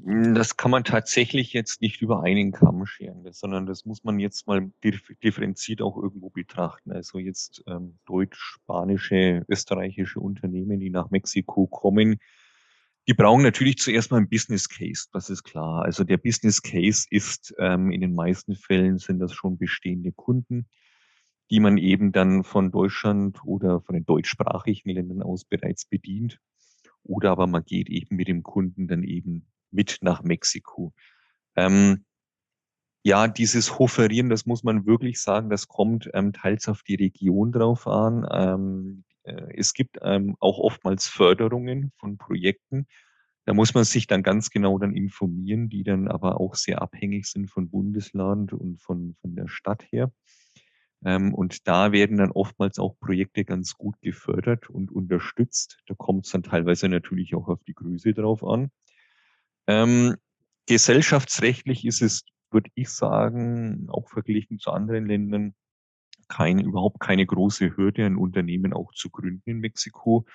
[0.03, 4.47] Das kann man tatsächlich jetzt nicht über einen Kamm scheren, sondern das muss man jetzt
[4.47, 6.91] mal differenziert auch irgendwo betrachten.
[6.93, 12.19] Also jetzt ähm, deutsch-spanische, österreichische Unternehmen, die nach Mexiko kommen,
[13.07, 15.85] die brauchen natürlich zuerst mal einen Business Case, das ist klar.
[15.85, 20.67] Also der Business Case ist, ähm, in den meisten Fällen sind das schon bestehende Kunden,
[21.51, 26.41] die man eben dann von Deutschland oder von den deutschsprachigen Ländern aus bereits bedient.
[27.03, 30.93] Oder aber man geht eben mit dem Kunden dann eben mit nach Mexiko.
[31.57, 32.05] Ähm,
[33.05, 37.53] ja, dieses Hoferieren, das muss man wirklich sagen, das kommt ähm, teils auf die Region
[37.53, 38.27] drauf an.
[38.31, 42.87] Ähm, äh, es gibt ähm, auch oftmals Förderungen von Projekten.
[43.45, 47.27] Da muss man sich dann ganz genau dann informieren, die dann aber auch sehr abhängig
[47.27, 50.11] sind von Bundesland und von, von der Stadt her.
[51.05, 55.79] Ähm, und da werden dann oftmals auch Projekte ganz gut gefördert und unterstützt.
[55.87, 58.71] Da kommt es dann teilweise natürlich auch auf die Größe drauf an.
[59.67, 60.17] Ähm,
[60.67, 65.55] gesellschaftsrechtlich ist es, würde ich sagen, auch verglichen zu anderen Ländern,
[66.29, 70.27] keine, überhaupt keine große Hürde, ein Unternehmen auch zu gründen in Mexiko.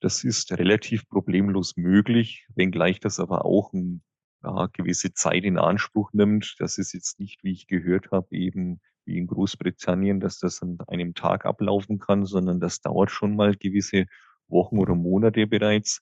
[0.00, 4.02] Das ist relativ problemlos möglich, wenngleich das aber auch ein,
[4.42, 6.56] ja, gewisse Zeit in Anspruch nimmt.
[6.58, 10.78] Das ist jetzt nicht, wie ich gehört habe, eben wie in Großbritannien, dass das an
[10.86, 14.06] einem Tag ablaufen kann, sondern das dauert schon mal gewisse
[14.48, 16.00] Wochen oder Monate bereits.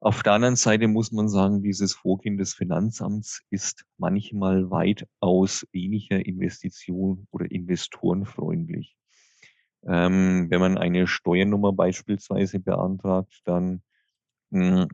[0.00, 6.24] Auf der anderen Seite muss man sagen, dieses Vorgehen des Finanzamts ist manchmal weitaus weniger
[6.24, 8.96] Investition oder investorenfreundlich.
[9.84, 13.82] Ähm, wenn man eine Steuernummer beispielsweise beantragt, dann
[14.50, 14.88] mh, hm,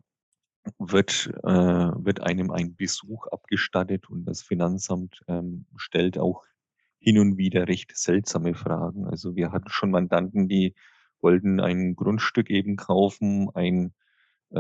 [0.79, 6.45] wird, äh, wird einem ein Besuch abgestattet und das Finanzamt ähm, stellt auch
[6.99, 9.07] hin und wieder recht seltsame Fragen.
[9.07, 10.75] Also wir hatten schon Mandanten, die
[11.21, 13.93] wollten ein Grundstück eben kaufen, ein,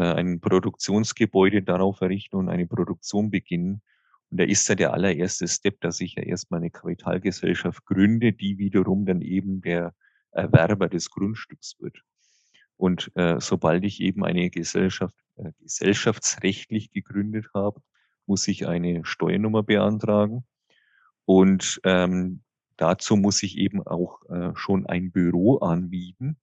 [0.00, 3.82] ein Produktionsgebäude darauf errichten und eine Produktion beginnen.
[4.30, 8.58] Und da ist ja der allererste Step, dass ich ja erstmal eine Kapitalgesellschaft gründe, die
[8.58, 9.94] wiederum dann eben der
[10.32, 12.00] Erwerber des Grundstücks wird.
[12.76, 17.80] Und äh, sobald ich eben eine Gesellschaft äh, gesellschaftsrechtlich gegründet habe,
[18.26, 20.44] muss ich eine Steuernummer beantragen.
[21.24, 22.42] Und ähm,
[22.76, 26.36] dazu muss ich eben auch äh, schon ein Büro anbieten.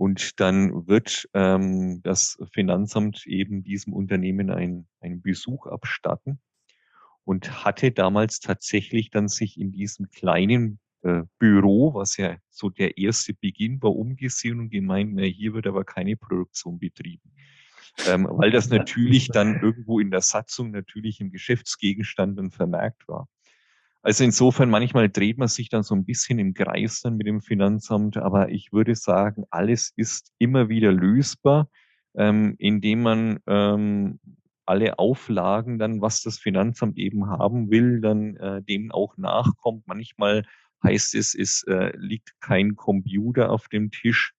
[0.00, 6.40] Und dann wird ähm, das Finanzamt eben diesem Unternehmen ein, einen Besuch abstatten
[7.24, 12.96] und hatte damals tatsächlich dann sich in diesem kleinen äh, Büro, was ja so der
[12.96, 17.34] erste Beginn war, umgesehen und gemeint, na, hier wird aber keine Produktion betrieben.
[18.06, 23.28] Ähm, weil das natürlich dann irgendwo in der Satzung natürlich im Geschäftsgegenstand dann vermerkt war.
[24.02, 27.42] Also insofern, manchmal dreht man sich dann so ein bisschen im Kreis dann mit dem
[27.42, 31.68] Finanzamt, aber ich würde sagen, alles ist immer wieder lösbar,
[32.14, 34.18] ähm, indem man ähm,
[34.64, 39.86] alle Auflagen dann, was das Finanzamt eben haben will, dann äh, dem auch nachkommt.
[39.86, 40.44] Manchmal
[40.82, 44.32] heißt es, es äh, liegt kein Computer auf dem Tisch.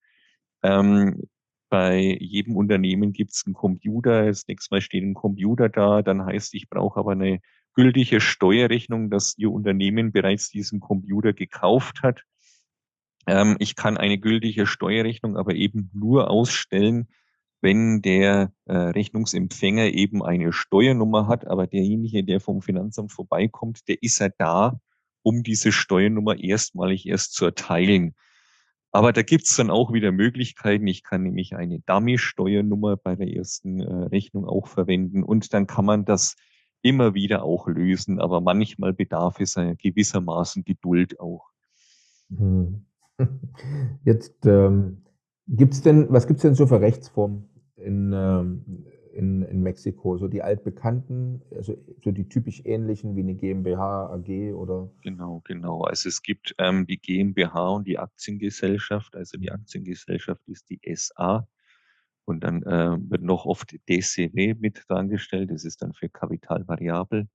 [0.62, 1.22] Ähm,
[1.68, 4.26] bei jedem Unternehmen gibt es einen Computer.
[4.26, 6.02] Das nächste Mal steht ein Computer da.
[6.02, 7.40] Dann heißt, ich brauche aber eine
[7.74, 12.22] gültige Steuerrechnung, dass Ihr Unternehmen bereits diesen Computer gekauft hat.
[13.26, 17.08] Ähm, ich kann eine gültige Steuerrechnung aber eben nur ausstellen,
[17.60, 24.02] wenn der äh, Rechnungsempfänger eben eine Steuernummer hat, aber derjenige, der vom Finanzamt vorbeikommt, der
[24.02, 24.80] ist ja da,
[25.22, 28.14] um diese Steuernummer erstmalig erst zu erteilen.
[28.90, 30.86] Aber da gibt's dann auch wieder Möglichkeiten.
[30.86, 35.84] Ich kann nämlich eine Dummy-Steuernummer bei der ersten äh, Rechnung auch verwenden und dann kann
[35.84, 36.34] man das
[36.82, 41.50] immer wieder auch lösen, aber manchmal bedarf es einer gewissermaßen Geduld auch.
[42.36, 42.84] Hm.
[44.04, 45.02] Jetzt ähm,
[45.46, 50.18] gibt's denn, was gibt's denn so für Rechtsformen in, ähm, in, in Mexiko?
[50.18, 54.90] So die altbekannten, also so die typisch ähnlichen wie eine GmbH, AG oder?
[55.02, 55.82] Genau, genau.
[55.82, 59.14] Also es gibt ähm, die GmbH und die Aktiengesellschaft.
[59.14, 61.46] Also die Aktiengesellschaft ist die SA
[62.24, 65.50] und dann äh, wird noch oft DCW mit drangestellt.
[65.50, 67.28] Das ist dann für Kapital variabel.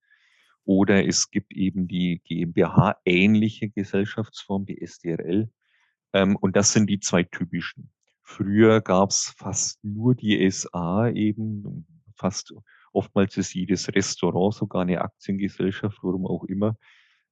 [0.63, 5.49] Oder es gibt eben die GmbH-ähnliche Gesellschaftsform, die SDRL.
[6.13, 7.89] Ähm, und das sind die zwei typischen.
[8.21, 12.53] Früher gab es fast nur die SA eben, fast
[12.91, 16.75] oftmals ist jedes Restaurant sogar eine Aktiengesellschaft, warum auch immer.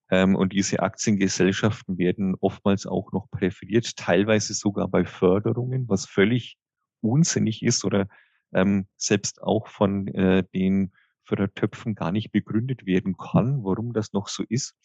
[0.10, 6.58] Ähm, und diese Aktiengesellschaften werden oftmals auch noch präferiert, teilweise sogar bei Förderungen, was völlig
[7.06, 8.08] unsinnig ist oder
[8.54, 10.92] ähm, selbst auch von äh, den
[11.24, 14.76] Fördertöpfen gar nicht begründet werden kann, warum das noch so ist.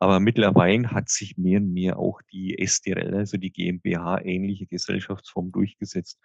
[0.00, 6.20] Aber mittlerweile hat sich mehr und mehr auch die SDRL, also die GmbH-ähnliche Gesellschaftsform durchgesetzt.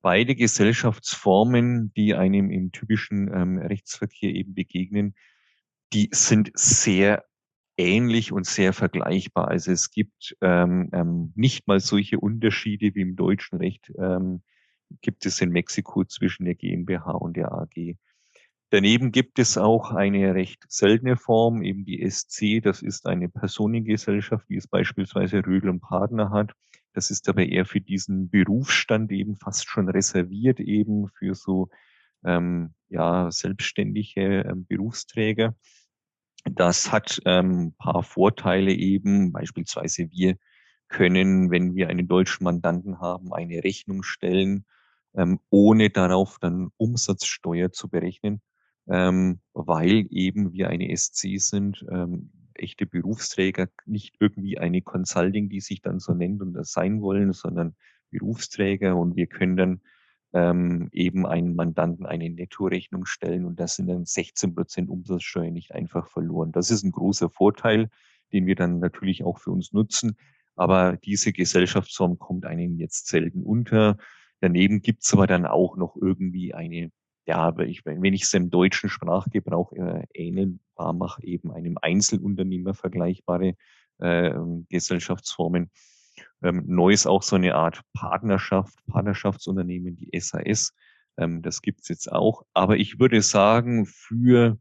[0.00, 5.14] Beide Gesellschaftsformen, die einem im typischen ähm, Rechtsverkehr eben begegnen,
[5.92, 7.24] die sind sehr
[7.76, 9.48] ähnlich und sehr vergleichbar.
[9.48, 14.42] Also es gibt ähm, ähm, nicht mal solche Unterschiede wie im deutschen Recht, ähm,
[15.00, 17.96] gibt es in Mexiko zwischen der GmbH und der AG.
[18.70, 22.62] Daneben gibt es auch eine recht seltene Form, eben die SC.
[22.62, 26.52] Das ist eine Personengesellschaft, wie es beispielsweise Rödel und Partner hat.
[26.94, 31.68] Das ist aber eher für diesen Berufsstand eben fast schon reserviert, eben für so
[32.24, 35.54] ähm, ja, selbstständige ähm, Berufsträger.
[36.44, 40.36] Das hat ähm, paar Vorteile eben, beispielsweise wir
[40.88, 44.66] können, wenn wir einen deutschen Mandanten haben, eine Rechnung stellen,
[45.14, 48.40] ähm, ohne darauf dann Umsatzsteuer zu berechnen,
[48.88, 55.60] ähm, weil eben wir eine SC sind, ähm, echte Berufsträger, nicht irgendwie eine Consulting, die
[55.60, 57.74] sich dann so nennt und das sein wollen, sondern
[58.10, 59.80] Berufsträger und wir können dann
[60.34, 65.72] ähm, eben einen Mandanten eine Nettorechnung stellen und das sind dann 16 Prozent Umsatzsteuer nicht
[65.72, 66.52] einfach verloren.
[66.52, 67.90] Das ist ein großer Vorteil,
[68.32, 70.16] den wir dann natürlich auch für uns nutzen.
[70.56, 73.96] Aber diese Gesellschaftsform kommt einem jetzt selten unter.
[74.42, 76.90] Daneben gibt es aber dann auch noch irgendwie eine,
[77.26, 83.54] ja, ich, wenn ich es im deutschen Sprachgebrauch äh, ähnelbar mache, eben einem Einzelunternehmer vergleichbare
[83.98, 84.34] äh,
[84.68, 85.70] Gesellschaftsformen.
[86.42, 90.74] Ähm, neu ist auch so eine Art Partnerschaft, Partnerschaftsunternehmen, die SAS.
[91.16, 92.42] Ähm, das gibt es jetzt auch.
[92.52, 94.58] Aber ich würde sagen, für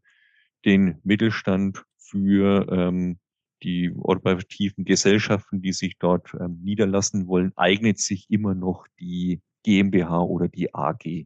[0.63, 3.17] den Mittelstand, für ähm,
[3.63, 10.21] die operativen Gesellschaften, die sich dort ähm, niederlassen wollen, eignet sich immer noch die GmbH
[10.21, 11.25] oder die AG.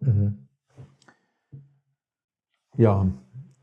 [0.00, 0.46] Mhm.
[2.76, 3.06] Ja,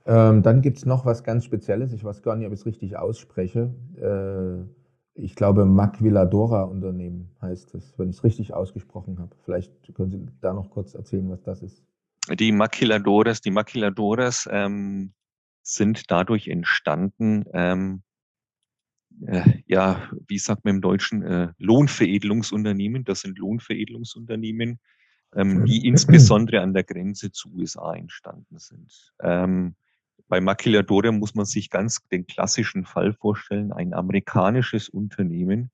[0.06, 1.94] ähm, dann gibt es noch was ganz Spezielles.
[1.94, 3.74] Ich weiß gar nicht, ob ich es richtig ausspreche.
[3.98, 4.64] Äh,
[5.14, 9.36] ich glaube, Maquiladora Unternehmen heißt es, wenn ich es richtig ausgesprochen habe.
[9.44, 11.84] Vielleicht können Sie da noch kurz erzählen, was das ist.
[12.30, 15.14] Die Maquiladoras, die Maquiladoras ähm,
[15.64, 18.11] sind dadurch entstanden, ähm, äh,
[19.68, 23.04] ja, wie sagt man im Deutschen, äh, Lohnveredelungsunternehmen.
[23.04, 24.80] Das sind Lohnveredelungsunternehmen,
[25.36, 29.14] ähm, die insbesondere an der Grenze zu USA entstanden sind.
[29.22, 29.76] Ähm,
[30.28, 33.72] bei Maquiladora muss man sich ganz den klassischen Fall vorstellen.
[33.74, 35.72] Ein amerikanisches Unternehmen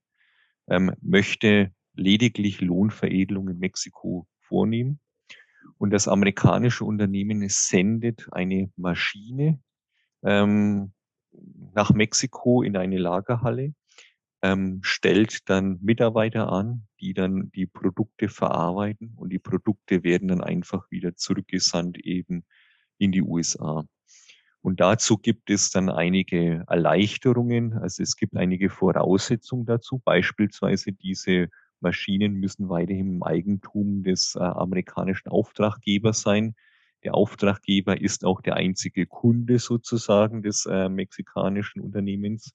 [0.67, 4.99] ähm, möchte lediglich Lohnveredelung in Mexiko vornehmen.
[5.77, 9.59] Und das amerikanische Unternehmen sendet eine Maschine
[10.23, 10.91] ähm,
[11.73, 13.73] nach Mexiko in eine Lagerhalle,
[14.41, 20.41] ähm, stellt dann Mitarbeiter an, die dann die Produkte verarbeiten und die Produkte werden dann
[20.41, 22.45] einfach wieder zurückgesandt eben
[22.97, 23.85] in die USA.
[24.61, 27.73] Und dazu gibt es dann einige Erleichterungen.
[27.73, 30.01] Also es gibt einige Voraussetzungen dazu.
[30.03, 31.47] Beispielsweise diese
[31.79, 36.55] Maschinen müssen weiterhin im Eigentum des äh, amerikanischen Auftraggebers sein.
[37.03, 42.53] Der Auftraggeber ist auch der einzige Kunde sozusagen des äh, mexikanischen Unternehmens.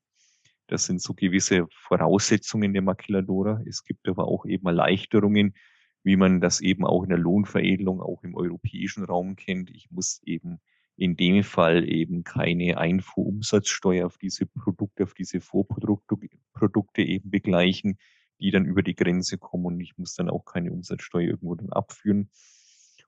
[0.67, 3.63] Das sind so gewisse Voraussetzungen der Maquiladora.
[3.67, 5.55] Es gibt aber auch eben Erleichterungen,
[6.03, 9.71] wie man das eben auch in der Lohnveredelung auch im europäischen Raum kennt.
[9.71, 10.61] Ich muss eben
[10.97, 16.17] in dem Fall eben keine Einfuhrumsatzsteuer auf diese Produkte, auf diese Vorprodukte
[16.53, 17.99] Produkte eben begleichen,
[18.41, 21.71] die dann über die Grenze kommen und ich muss dann auch keine Umsatzsteuer irgendwo dann
[21.71, 22.31] abführen.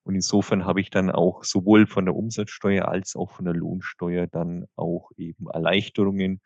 [0.04, 4.26] Und insofern habe ich dann auch sowohl von der Umsatzsteuer als auch von der Lohnsteuer
[4.26, 6.40] dann auch eben Erleichterungen.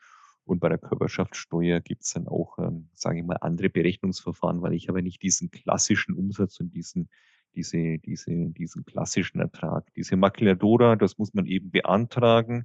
[0.44, 4.74] Und bei der Körperschaftssteuer gibt es dann auch, ähm, sage ich mal, andere Berechnungsverfahren, weil
[4.74, 7.10] ich habe nicht diesen klassischen Umsatz und diesen,
[7.54, 9.92] diese, diese, diesen klassischen Ertrag.
[9.94, 12.64] Diese Maquiladora, das muss man eben beantragen.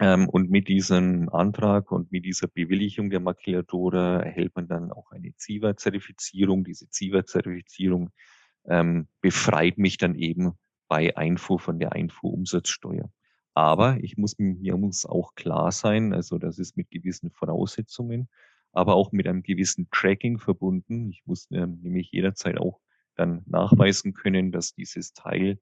[0.00, 5.12] Ähm, und mit diesem Antrag und mit dieser Bewilligung der Maquiladora erhält man dann auch
[5.12, 6.64] eine CIVA-Zertifizierung.
[6.64, 8.10] Diese CIVA-Zertifizierung
[8.66, 10.52] ähm, befreit mich dann eben
[10.88, 13.10] bei Einfuhr von der Einfuhrumsatzsteuer.
[13.54, 18.28] Aber ich muss, mir muss auch klar sein, also das ist mit gewissen Voraussetzungen,
[18.72, 21.10] aber auch mit einem gewissen Tracking verbunden.
[21.10, 22.80] Ich muss ähm, nämlich jederzeit auch
[23.16, 25.58] dann nachweisen können, dass dieses Teil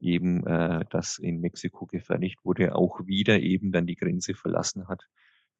[0.00, 5.06] eben, äh, das in Mexiko gefertigt wurde, auch wieder eben dann die Grenze verlassen hat.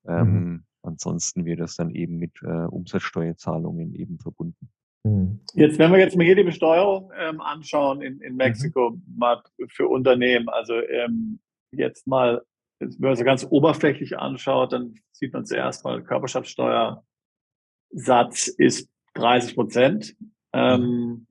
[0.06, 0.64] Ähm, mhm.
[0.82, 4.70] Ansonsten wird das dann eben mit äh, Umsatzsteuerzahlungen eben verbunden.
[5.06, 5.40] Mhm.
[5.54, 8.38] Jetzt, wenn wir jetzt mal hier die Besteuerung ähm, anschauen in, in mhm.
[8.38, 9.02] Mexiko mhm.
[9.16, 11.38] mal für Unternehmen, also ähm,
[11.70, 12.42] jetzt mal,
[12.80, 20.16] wenn man so ganz oberflächlich anschaut, dann sieht man zuerst mal, Körperschaftssteuersatz ist 30 Prozent.
[20.52, 21.26] Ähm, mhm.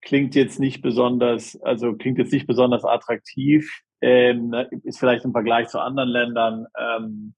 [0.00, 4.54] klingt jetzt nicht besonders, also klingt jetzt nicht besonders attraktiv, ähm,
[4.84, 7.34] ist vielleicht im Vergleich zu anderen Ländern ähm,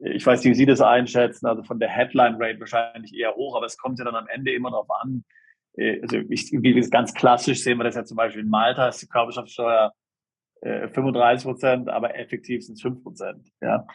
[0.00, 3.56] ich weiß nicht, wie Sie das einschätzen, also von der Headline Rate wahrscheinlich eher hoch,
[3.56, 5.24] aber es kommt ja dann am Ende immer darauf an.
[5.76, 9.02] Äh, also ich, wie ganz klassisch sehen wir das ja zum Beispiel in Malta, ist
[9.02, 9.92] die Körperschaftssteuer
[10.60, 13.48] äh, 35 Prozent, aber effektiv sind es 5 Prozent.
[13.60, 13.86] Ja?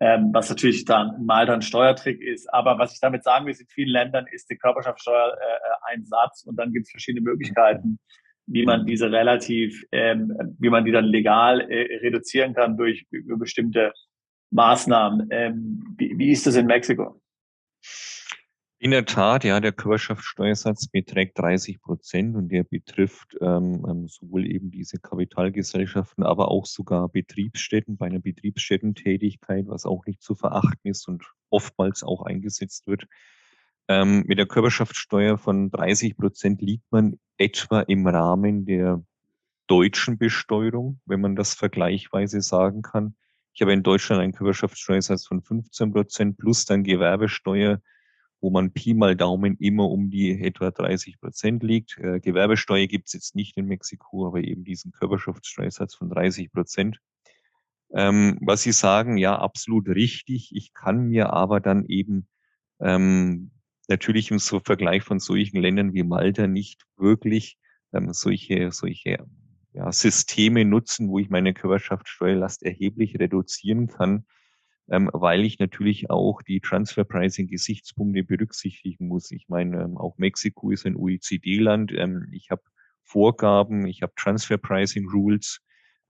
[0.00, 2.52] Ähm, was natürlich dann in Malta ein Steuertrick ist.
[2.52, 6.44] Aber was ich damit sagen will, in vielen Ländern ist die Körperschaftssteuer äh, ein Satz
[6.44, 8.00] und dann gibt es verschiedene Möglichkeiten,
[8.46, 13.36] wie man diese relativ, ähm, wie man die dann legal äh, reduzieren kann durch über
[13.36, 13.92] bestimmte
[14.52, 15.28] Maßnahmen.
[15.30, 17.20] Ähm, wie, wie ist das in Mexiko?
[18.78, 24.44] In der Tat, ja, der Körperschaftssteuersatz beträgt 30 Prozent und der betrifft ähm, ähm, sowohl
[24.44, 30.90] eben diese Kapitalgesellschaften, aber auch sogar Betriebsstätten bei einer Betriebsstättentätigkeit, was auch nicht zu verachten
[30.90, 33.06] ist und oftmals auch eingesetzt wird.
[33.86, 39.04] Ähm, mit der Körperschaftssteuer von 30 Prozent liegt man etwa im Rahmen der
[39.68, 43.14] deutschen Besteuerung, wenn man das vergleichweise sagen kann.
[43.54, 47.80] Ich habe in Deutschland einen Körperschaftssteuersatz von 15 Prozent plus dann Gewerbesteuer,
[48.40, 51.98] wo man Pi mal Daumen immer um die etwa 30 Prozent liegt.
[51.98, 56.98] Äh, Gewerbesteuer gibt es jetzt nicht in Mexiko, aber eben diesen Körperschaftssteuersatz von 30 Prozent.
[57.94, 60.54] Ähm, was Sie sagen, ja, absolut richtig.
[60.54, 62.26] Ich kann mir aber dann eben
[62.80, 63.50] ähm,
[63.88, 67.58] natürlich im Vergleich von solchen Ländern wie Malta nicht wirklich
[67.92, 69.26] ähm, solche, solche
[69.72, 74.26] ja, Systeme nutzen, wo ich meine Körperschaftssteuerlast erheblich reduzieren kann,
[74.90, 79.30] ähm, weil ich natürlich auch die Transfer Pricing Gesichtspunkte berücksichtigen muss.
[79.30, 81.92] Ich meine, ähm, auch Mexiko ist ein OECD-Land.
[81.92, 82.62] Ähm, ich habe
[83.02, 85.60] Vorgaben, ich habe Transfer Pricing Rules.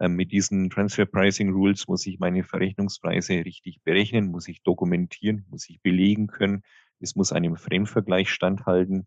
[0.01, 5.47] Ähm, mit diesen Transfer Pricing Rules muss ich meine Verrechnungspreise richtig berechnen, muss ich dokumentieren,
[5.49, 6.63] muss ich belegen können.
[6.99, 9.07] Es muss einem Fremdvergleich standhalten.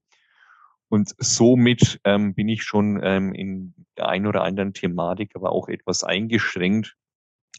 [0.90, 5.68] Und somit ähm, bin ich schon ähm, in der einen oder anderen Thematik aber auch
[5.68, 6.96] etwas eingeschränkt,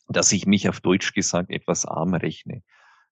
[0.09, 2.63] dass ich mich auf Deutsch gesagt etwas arm rechne.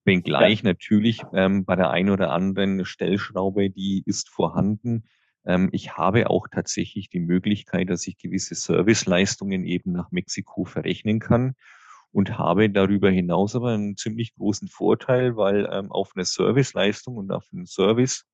[0.05, 0.71] Wenngleich ja.
[0.71, 5.05] natürlich ähm, bei der einen oder anderen Stellschraube, die ist vorhanden.
[5.45, 11.21] Ähm, ich habe auch tatsächlich die Möglichkeit, dass ich gewisse Serviceleistungen eben nach Mexiko verrechnen
[11.21, 11.55] kann
[12.13, 17.33] und habe darüber hinaus aber einen ziemlich großen Vorteil, weil ähm, auf eine Serviceleistung und
[17.33, 18.25] auf einen Service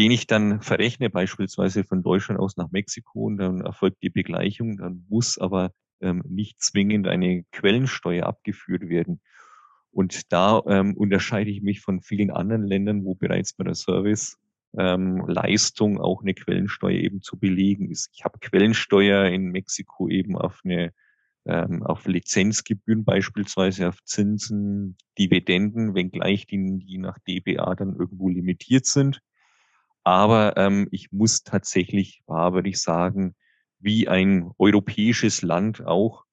[0.00, 4.78] den ich dann verrechne, beispielsweise von Deutschland aus nach Mexiko und dann erfolgt die Begleichung,
[4.78, 9.20] dann muss aber ähm, nicht zwingend eine Quellensteuer abgeführt werden.
[9.92, 15.96] Und da ähm, unterscheide ich mich von vielen anderen Ländern, wo bereits bei der Serviceleistung
[15.96, 18.08] ähm, auch eine Quellensteuer eben zu belegen ist.
[18.14, 20.94] Ich habe Quellensteuer in Mexiko eben auf eine
[21.44, 28.86] ähm, auf Lizenzgebühren beispielsweise, auf Zinsen, Dividenden, wenngleich die, die nach DBA dann irgendwo limitiert
[28.86, 29.20] sind.
[30.04, 33.34] Aber ähm, ich muss tatsächlich, war, würde ich sagen,
[33.78, 36.24] wie ein europäisches Land auch,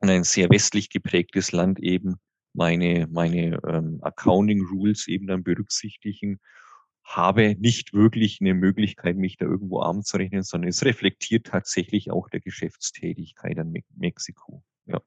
[0.00, 2.16] ein sehr westlich geprägtes Land eben,
[2.52, 6.40] meine, meine ähm, Accounting Rules eben dann berücksichtigen,
[7.06, 12.10] habe nicht wirklich eine Möglichkeit, mich da irgendwo arm zu rechnen, sondern es reflektiert tatsächlich
[12.10, 14.64] auch der Geschäftstätigkeit an Me Mexiko.
[14.86, 15.00] Ja.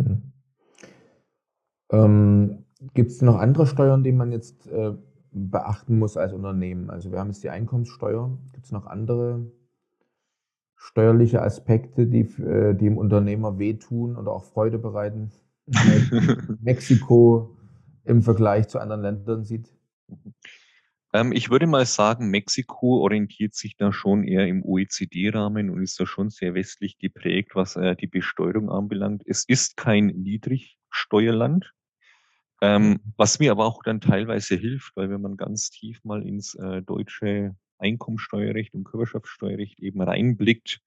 [0.00, 0.32] Hm.
[1.90, 4.94] Ähm, Gibt es noch andere Steuern, die man jetzt äh,
[5.32, 6.90] beachten muss als Unternehmen?
[6.90, 8.38] Also wir haben jetzt die Einkommenssteuer.
[8.52, 9.50] Gibt es noch andere
[10.76, 15.30] steuerliche Aspekte, die, äh, die dem Unternehmer wehtun oder auch Freude bereiten?
[16.62, 17.56] Mexiko
[18.04, 19.72] im Vergleich zu anderen Ländern sieht?
[21.12, 25.98] Ähm, ich würde mal sagen, Mexiko orientiert sich da schon eher im OECD-Rahmen und ist
[25.98, 29.22] da schon sehr westlich geprägt, was äh, die Besteuerung anbelangt.
[29.26, 31.72] Es ist kein Niedrigsteuerland.
[32.62, 33.00] Ähm, mhm.
[33.16, 36.82] was mir aber auch dann teilweise hilft, weil wenn man ganz tief mal ins äh,
[36.82, 40.80] deutsche Einkommensteuerrecht und Körperschaftssteuerrecht eben reinblickt,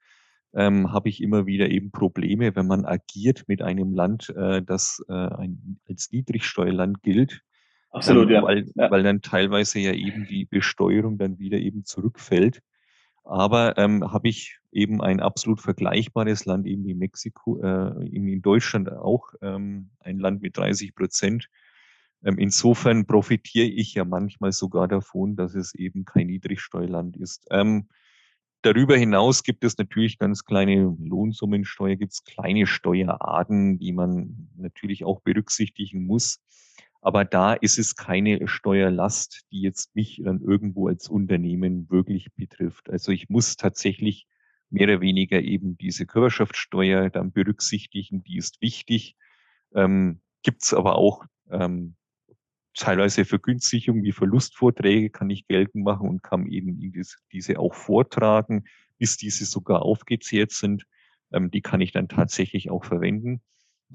[0.54, 5.04] ähm, habe ich immer wieder eben Probleme, wenn man agiert mit einem Land, äh, das
[5.10, 7.42] äh, ein, als Niedrigsteuerland gilt.
[7.90, 8.44] Absolut, ähm, ja.
[8.44, 8.92] Weil, ja.
[8.92, 12.62] weil dann teilweise ja eben die Besteuerung dann wieder eben zurückfällt.
[13.24, 18.92] Aber ähm, habe ich eben ein absolut vergleichbares Land, eben wie Mexiko, äh, in Deutschland
[18.92, 21.48] auch ähm, ein Land mit 30 Prozent.
[22.24, 27.46] Ähm, insofern profitiere ich ja manchmal sogar davon, dass es eben kein Niedrigsteuerland ist.
[27.52, 27.88] Ähm,
[28.62, 35.04] darüber hinaus gibt es natürlich ganz kleine Lohnsummensteuer, gibt es kleine Steuerarten, die man natürlich
[35.04, 36.40] auch berücksichtigen muss.
[37.02, 42.90] Aber da ist es keine Steuerlast, die jetzt mich dann irgendwo als Unternehmen wirklich betrifft.
[42.90, 44.26] Also ich muss tatsächlich
[44.70, 49.18] mehr oder weniger eben diese Körperschaftssteuer dann berücksichtigen, die ist wichtig.
[49.76, 51.96] Ähm, Gibt es aber auch ähm,
[52.74, 56.80] teilweise Vergünstigungen wie Verlustvorträge kann ich geltend machen und kann eben
[57.32, 58.66] diese auch vortragen,
[58.98, 60.86] bis diese sogar aufgezehrt sind.
[61.32, 63.42] Ähm, die kann ich dann tatsächlich auch verwenden.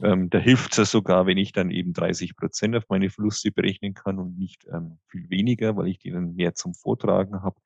[0.03, 3.51] Ähm, da hilft es ja sogar, wenn ich dann eben 30 Prozent auf meine Verluste
[3.51, 7.61] berechnen kann und nicht ähm, viel weniger, weil ich die dann mehr zum Vortragen habe.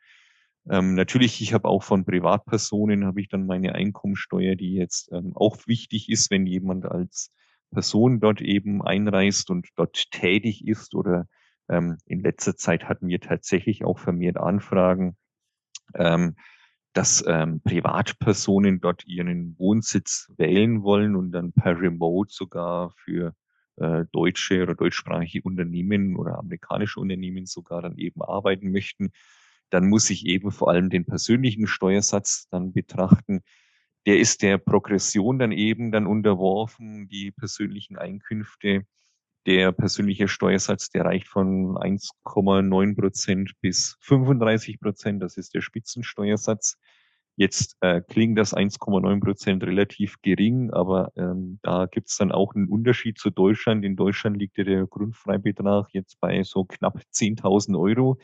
[0.70, 5.32] Ähm, natürlich, ich habe auch von Privatpersonen, habe ich dann meine Einkommensteuer, die jetzt ähm,
[5.34, 7.32] auch wichtig ist, wenn jemand als
[7.72, 11.26] Person dort eben einreist und dort tätig ist oder
[11.68, 15.16] ähm, in letzter Zeit hatten wir tatsächlich auch vermehrt Anfragen,
[15.94, 16.36] ähm,
[16.92, 23.34] dass ähm, Privatpersonen dort ihren Wohnsitz wählen wollen und dann per Remote sogar für
[23.76, 29.12] äh, deutsche oder deutschsprachige Unternehmen oder amerikanische Unternehmen sogar dann eben arbeiten möchten,
[29.70, 33.40] dann muss ich eben vor allem den persönlichen Steuersatz dann betrachten.
[34.06, 38.84] Der ist der Progression dann eben dann unterworfen, die persönlichen Einkünfte
[39.46, 45.22] der persönliche Steuersatz, der reicht von 1,9 Prozent bis 35 Prozent.
[45.22, 46.78] Das ist der Spitzensteuersatz.
[47.36, 52.54] Jetzt äh, klingt das 1,9 Prozent relativ gering, aber ähm, da gibt es dann auch
[52.54, 53.84] einen Unterschied zu Deutschland.
[53.84, 58.18] In Deutschland liegt ja der Grundfreibetrag jetzt bei so knapp 10.000 Euro,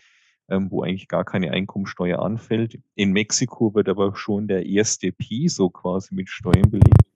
[0.49, 2.79] wo eigentlich gar keine Einkommensteuer anfällt.
[2.95, 7.09] In Mexiko wird aber schon der erste Piso quasi mit Steuern belegt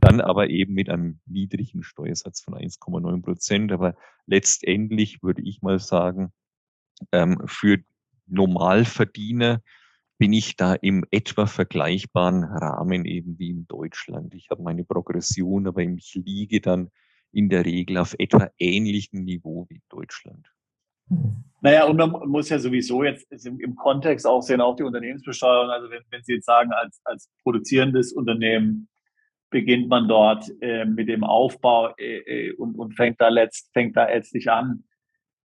[0.00, 3.72] dann aber eben mit einem niedrigen Steuersatz von 1,9 Prozent.
[3.72, 6.32] Aber letztendlich würde ich mal sagen,
[7.12, 7.78] ähm, für
[8.26, 9.62] Normalverdiener
[10.18, 14.34] bin ich da im etwa vergleichbaren Rahmen eben wie in Deutschland.
[14.34, 16.90] Ich habe meine Progression, aber ich liege dann
[17.30, 20.50] in der Regel auf etwa ähnlichem Niveau wie Deutschland.
[21.60, 25.70] Naja, und man muss ja sowieso jetzt im, Kontext auch sehen, auch die Unternehmensbesteuerung.
[25.70, 28.88] Also wenn, wenn Sie jetzt sagen, als, als produzierendes Unternehmen
[29.50, 33.96] beginnt man dort äh, mit dem Aufbau äh, äh, und, und fängt da letzt, fängt
[33.96, 34.84] da letztlich an,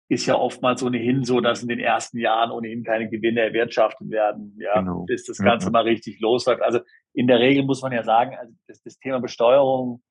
[0.08, 4.58] ist ja oftmals ohnehin so, dass in den ersten Jahren ohnehin keine Gewinne erwirtschaftet werden,
[4.58, 5.04] ja, genau.
[5.06, 5.72] bis das Ganze mhm.
[5.72, 6.60] mal richtig losläuft.
[6.60, 6.80] Also
[7.14, 10.02] in der Regel muss man ja sagen, also das, das Thema Besteuerung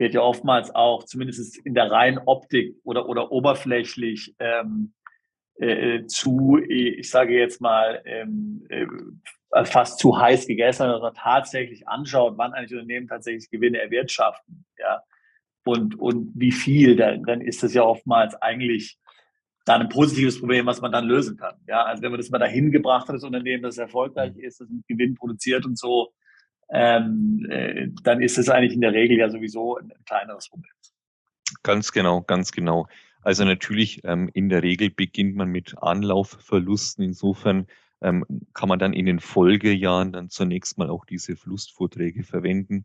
[0.00, 4.94] wird ja oftmals auch, zumindest in der reinen Optik oder, oder oberflächlich ähm,
[5.56, 8.86] äh, zu, ich sage jetzt mal, ähm, äh,
[9.64, 15.02] fast zu heiß gegessen, dass man tatsächlich anschaut, wann eigentlich Unternehmen tatsächlich Gewinne erwirtschaften, ja,
[15.66, 18.98] und, und wie viel, dann, dann ist das ja oftmals eigentlich
[19.66, 21.56] dann ein positives Problem, was man dann lösen kann.
[21.68, 24.70] Ja, also wenn man das mal dahin gebracht hat, das Unternehmen, das erfolgreich ist, das
[24.70, 26.14] mit Gewinn produziert und so,
[26.72, 30.72] ähm, äh, dann ist das eigentlich in der Regel ja sowieso ein, ein kleineres Problem.
[31.62, 32.86] Ganz genau, ganz genau.
[33.22, 37.04] Also natürlich, ähm, in der Regel beginnt man mit Anlaufverlusten.
[37.04, 37.66] Insofern
[38.00, 42.84] ähm, kann man dann in den Folgejahren dann zunächst mal auch diese Verlustvorträge verwenden.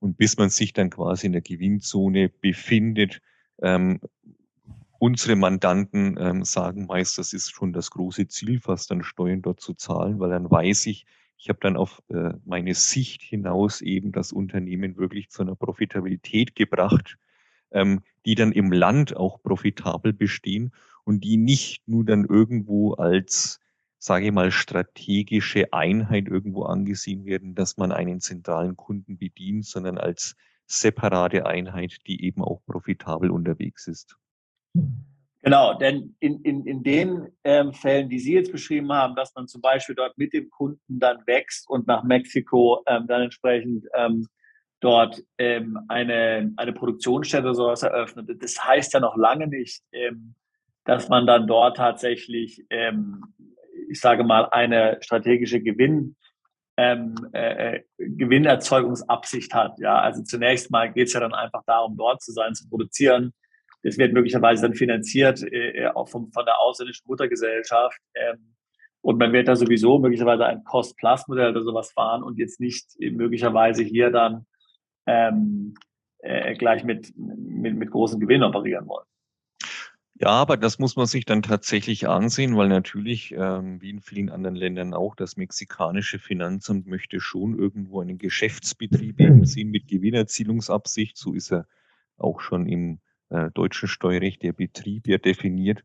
[0.00, 3.20] Und bis man sich dann quasi in der Gewinnzone befindet,
[3.62, 4.00] ähm,
[4.98, 9.60] unsere Mandanten ähm, sagen meist, das ist schon das große Ziel, fast an Steuern dort
[9.60, 11.06] zu zahlen, weil dann weiß ich,
[11.36, 16.54] ich habe dann auf äh, meine Sicht hinaus eben das Unternehmen wirklich zu einer Profitabilität
[16.54, 17.18] gebracht,
[17.70, 20.72] ähm, die dann im Land auch profitabel bestehen
[21.04, 23.60] und die nicht nur dann irgendwo als
[23.98, 29.98] sage ich mal, strategische Einheit irgendwo angesehen werden, dass man einen zentralen Kunden bedient, sondern
[29.98, 34.16] als separate Einheit, die eben auch profitabel unterwegs ist.
[35.42, 39.46] Genau, denn in, in, in den ähm, Fällen, die Sie jetzt beschrieben haben, dass man
[39.46, 44.26] zum Beispiel dort mit dem Kunden dann wächst und nach Mexiko ähm, dann entsprechend ähm,
[44.80, 50.34] dort ähm, eine, eine Produktionsstätte oder sowas eröffnet, das heißt ja noch lange nicht, ähm,
[50.84, 53.22] dass man dann dort tatsächlich ähm,
[53.88, 56.16] ich sage mal, eine strategische Gewinn,
[56.76, 59.78] ähm, äh, äh, Gewinnerzeugungsabsicht hat.
[59.78, 63.32] Ja, also zunächst mal geht es ja dann einfach darum, dort zu sein, zu produzieren.
[63.86, 68.00] Das wird möglicherweise dann finanziert, äh, äh, auch vom, von der ausländischen Muttergesellschaft.
[68.14, 68.56] Ähm,
[69.00, 73.84] und man wird da sowieso möglicherweise ein Cost-Plus-Modell oder sowas fahren und jetzt nicht möglicherweise
[73.84, 74.44] hier dann
[75.06, 75.74] ähm,
[76.18, 79.06] äh, gleich mit, mit, mit großen Gewinnen operieren wollen.
[80.14, 84.30] Ja, aber das muss man sich dann tatsächlich ansehen, weil natürlich, ähm, wie in vielen
[84.30, 91.16] anderen Ländern auch, das mexikanische Finanzamt möchte schon irgendwo einen Geschäftsbetrieb eben sehen mit Gewinnerzielungsabsicht.
[91.16, 91.68] So ist er
[92.16, 92.98] auch schon im
[93.30, 95.82] äh, deutschen Steuerrecht der Betrieb ja definiert.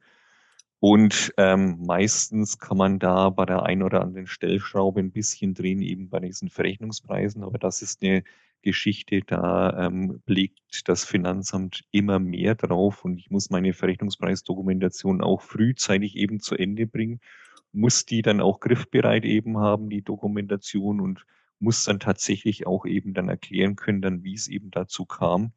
[0.80, 5.82] Und ähm, meistens kann man da bei der einen oder anderen Stellschraube ein bisschen drehen,
[5.82, 7.44] eben bei diesen Verrechnungspreisen.
[7.44, 8.24] Aber das ist eine
[8.62, 15.42] Geschichte, da ähm, blickt das Finanzamt immer mehr drauf und ich muss meine Verrechnungspreisdokumentation auch
[15.42, 17.20] frühzeitig eben zu Ende bringen,
[17.72, 21.26] muss die dann auch griffbereit eben haben, die Dokumentation und
[21.60, 25.54] muss dann tatsächlich auch eben dann erklären können, dann wie es eben dazu kam.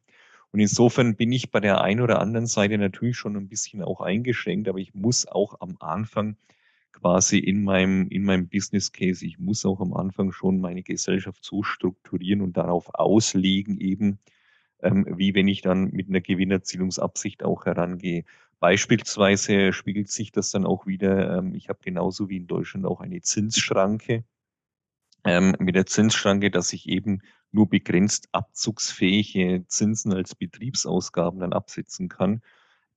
[0.55, 3.99] Und insofern bin ich bei der einen oder anderen Seite natürlich schon ein bisschen auch
[3.99, 6.37] eingeschränkt, aber ich muss auch am Anfang
[6.93, 11.43] quasi in meinem, in meinem Business Case, ich muss auch am Anfang schon meine Gesellschaft
[11.43, 14.19] so strukturieren und darauf auslegen, eben,
[14.81, 18.23] ähm, wie wenn ich dann mit einer Gewinnerzielungsabsicht auch herangehe.
[18.61, 23.01] Beispielsweise spiegelt sich das dann auch wieder, ähm, ich habe genauso wie in Deutschland auch
[23.01, 24.23] eine Zinsschranke.
[25.25, 27.19] Ähm, mit der Zinsschranke, dass ich eben
[27.51, 32.41] nur begrenzt abzugsfähige Zinsen als Betriebsausgaben dann absetzen kann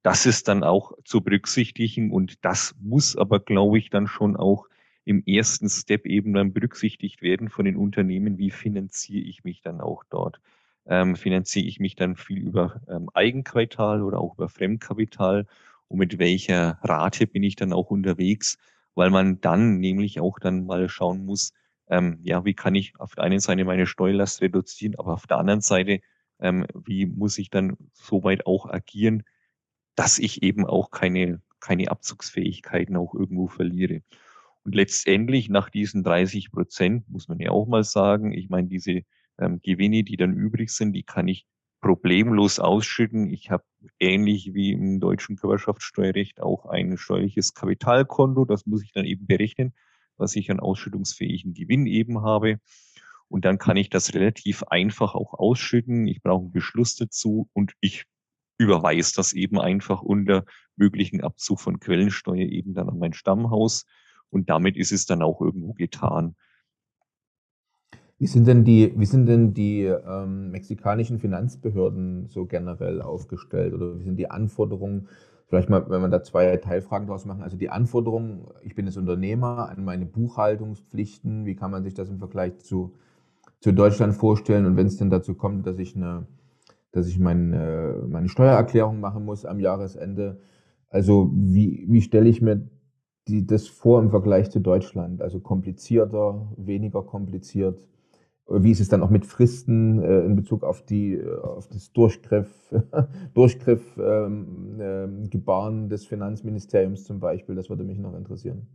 [0.02, 4.66] das ist dann auch zu berücksichtigen und das muss aber, glaube ich, dann schon auch
[5.04, 9.80] im ersten Step eben dann berücksichtigt werden von den Unternehmen, wie finanziere ich mich dann
[9.80, 10.40] auch dort.
[10.86, 15.46] Ähm, finanziere ich mich dann viel über ähm, Eigenkapital oder auch über Fremdkapital
[15.88, 18.58] und mit welcher Rate bin ich dann auch unterwegs,
[18.94, 21.52] weil man dann nämlich auch dann mal schauen muss,
[21.90, 25.38] ähm, ja, wie kann ich auf der einen Seite meine Steuerlast reduzieren, aber auf der
[25.38, 26.00] anderen Seite,
[26.40, 29.24] ähm, wie muss ich dann soweit auch agieren,
[29.94, 34.02] dass ich eben auch keine, keine Abzugsfähigkeiten auch irgendwo verliere.
[34.64, 39.02] Und letztendlich nach diesen 30 Prozent muss man ja auch mal sagen, ich meine, diese
[39.38, 41.46] ähm, Gewinne, die dann übrig sind, die kann ich
[41.80, 43.30] problemlos ausschütten.
[43.30, 43.64] Ich habe
[43.98, 48.44] ähnlich wie im deutschen Körperschaftssteuerrecht auch ein steuerliches Kapitalkonto.
[48.44, 49.72] Das muss ich dann eben berechnen,
[50.18, 52.58] was ich an ausschüttungsfähigen Gewinn eben habe.
[53.28, 56.06] Und dann kann ich das relativ einfach auch ausschütten.
[56.06, 58.04] Ich brauche einen Beschluss dazu und ich
[58.58, 60.44] überweise das eben einfach unter
[60.76, 63.86] möglichen Abzug von Quellensteuer eben dann an mein Stammhaus.
[64.30, 66.36] Und damit ist es dann auch irgendwo getan.
[68.18, 73.98] Wie sind denn die, wie sind denn die ähm, mexikanischen Finanzbehörden so generell aufgestellt oder
[73.98, 75.08] wie sind die Anforderungen?
[75.48, 77.42] Vielleicht mal, wenn man da zwei Teilfragen daraus machen.
[77.42, 82.10] Also die Anforderungen, ich bin jetzt Unternehmer, an meine Buchhaltungspflichten, wie kann man sich das
[82.10, 82.94] im Vergleich zu,
[83.60, 84.66] zu Deutschland vorstellen?
[84.66, 86.26] Und wenn es denn dazu kommt, dass ich eine,
[86.92, 90.40] dass ich meine, meine Steuererklärung machen muss am Jahresende,
[90.90, 92.68] also wie, wie stelle ich mir
[93.26, 95.22] die, das vor im Vergleich zu Deutschland?
[95.22, 97.82] Also komplizierter, weniger kompliziert?
[98.50, 101.92] Wie ist es dann auch mit Fristen äh, in Bezug auf die äh, auf das
[101.92, 102.48] Durchgriff,
[103.34, 107.54] Durchgriff ähm, äh, Gebaren des Finanzministeriums zum Beispiel?
[107.54, 108.66] Das würde mich noch interessieren.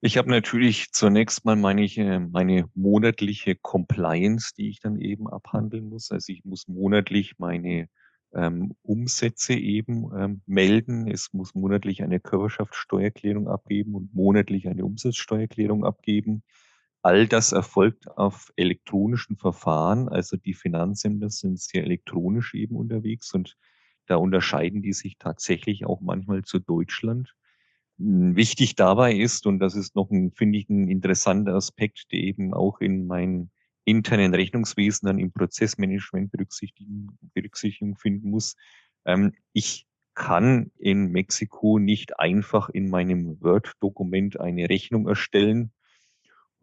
[0.00, 6.10] Ich habe natürlich zunächst mal meine, meine monatliche Compliance, die ich dann eben abhandeln muss.
[6.10, 7.88] Also ich muss monatlich meine
[8.34, 11.08] ähm, Umsätze eben ähm, melden.
[11.08, 16.42] Es muss monatlich eine Körperschaftssteuererklärung abgeben und monatlich eine Umsatzsteuererklärung abgeben.
[17.06, 20.08] All das erfolgt auf elektronischen Verfahren.
[20.08, 23.56] Also die Finanzämter sind sehr elektronisch eben unterwegs und
[24.06, 27.36] da unterscheiden die sich tatsächlich auch manchmal zu Deutschland.
[28.00, 32.18] Hm, wichtig dabei ist, und das ist noch ein, finde ich, ein interessanter Aspekt, der
[32.18, 33.50] eben auch in meinem
[33.84, 38.56] internen Rechnungswesen dann im Prozessmanagement Berücksichtigung, Berücksichtigung finden muss.
[39.04, 45.70] Ähm, ich kann in Mexiko nicht einfach in meinem Word-Dokument eine Rechnung erstellen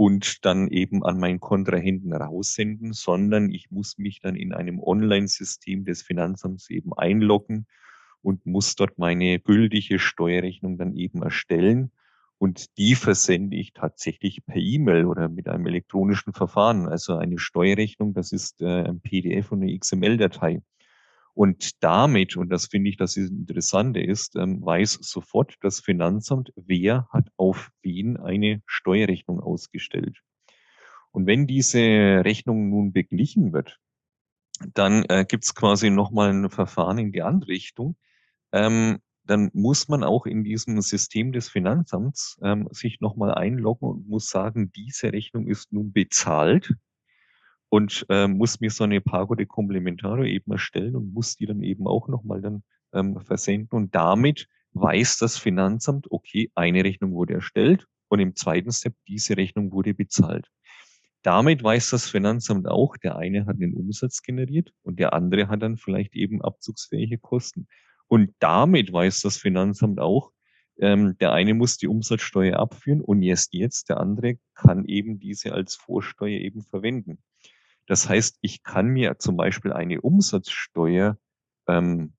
[0.03, 5.85] und dann eben an meinen Kontrahenten raussenden, sondern ich muss mich dann in einem Online-System
[5.85, 7.67] des Finanzamts eben einloggen
[8.21, 11.93] und muss dort meine gültige Steuerrechnung dann eben erstellen.
[12.37, 16.85] Und die versende ich tatsächlich per E-Mail oder mit einem elektronischen Verfahren.
[16.89, 20.61] Also eine Steuerrechnung, das ist äh, ein PDF und eine XML-Datei.
[21.33, 26.53] Und damit, und das finde ich, das ist Interessante ist, ähm, weiß sofort das Finanzamt,
[26.55, 30.21] wer hat auf wen eine Steuerrechnung ausgestellt.
[31.11, 33.79] Und wenn diese Rechnung nun beglichen wird,
[34.73, 37.95] dann äh, gibt es quasi nochmal ein Verfahren in die andere Richtung.
[38.51, 44.07] Ähm, dann muss man auch in diesem System des Finanzamts ähm, sich nochmal einloggen und
[44.07, 46.73] muss sagen, diese Rechnung ist nun bezahlt
[47.73, 51.63] und äh, muss mir so eine Pago de Complementario eben erstellen und muss die dann
[51.63, 52.61] eben auch nochmal dann
[52.93, 53.75] ähm, versenden.
[53.75, 59.37] Und damit weiß das Finanzamt, okay, eine Rechnung wurde erstellt und im zweiten Step, diese
[59.37, 60.51] Rechnung wurde bezahlt.
[61.23, 65.63] Damit weiß das Finanzamt auch, der eine hat den Umsatz generiert und der andere hat
[65.63, 67.65] dann vielleicht eben abzugsfähige Kosten.
[68.05, 70.31] Und damit weiß das Finanzamt auch,
[70.77, 75.53] ähm, der eine muss die Umsatzsteuer abführen und erst jetzt der andere kann eben diese
[75.53, 77.17] als Vorsteuer eben verwenden.
[77.87, 81.17] Das heißt, ich kann mir zum Beispiel eine Umsatzsteuer,
[81.67, 82.13] ähm,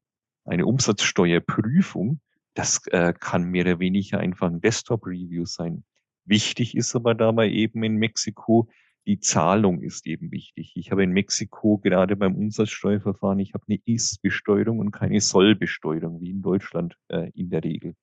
[0.45, 2.21] eine Umsatzsteuerprüfung,
[2.55, 5.85] das äh, kann mehr oder weniger einfach ein Desktop-Review sein.
[6.25, 8.69] Wichtig ist aber dabei eben in Mexiko,
[9.07, 10.73] die Zahlung ist eben wichtig.
[10.77, 16.31] Ich habe in Mexiko gerade beim Umsatzsteuerverfahren, ich habe eine Ist-Besteuerung und keine Soll-Besteuerung, wie
[16.31, 17.95] in Deutschland äh, in der Regel.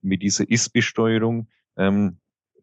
[0.00, 2.18] Mit dieser Ist-Besteuerung ähm,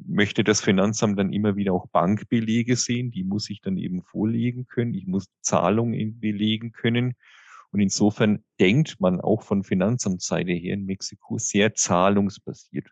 [0.05, 3.11] möchte das Finanzamt dann immer wieder auch Bankbelege sehen.
[3.11, 4.93] Die muss ich dann eben vorlegen können.
[4.93, 7.15] Ich muss Zahlungen belegen können.
[7.71, 12.87] Und insofern denkt man auch von Finanzamtsseite her in Mexiko sehr zahlungsbasiert.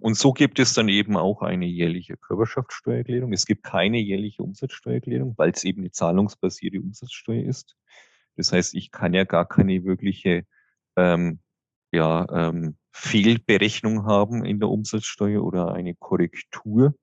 [0.00, 3.32] Und so gibt es dann eben auch eine jährliche Körperschaftssteuererklärung.
[3.32, 7.76] Es gibt keine jährliche Umsatzsteuererklärung, weil es eben eine zahlungsbasierte Umsatzsteuer ist.
[8.36, 10.44] Das heißt, ich kann ja gar keine wirkliche
[10.96, 11.40] ähm,
[11.96, 16.94] ja, ähm, Fehlberechnung haben in der Umsatzsteuer oder eine Korrektur,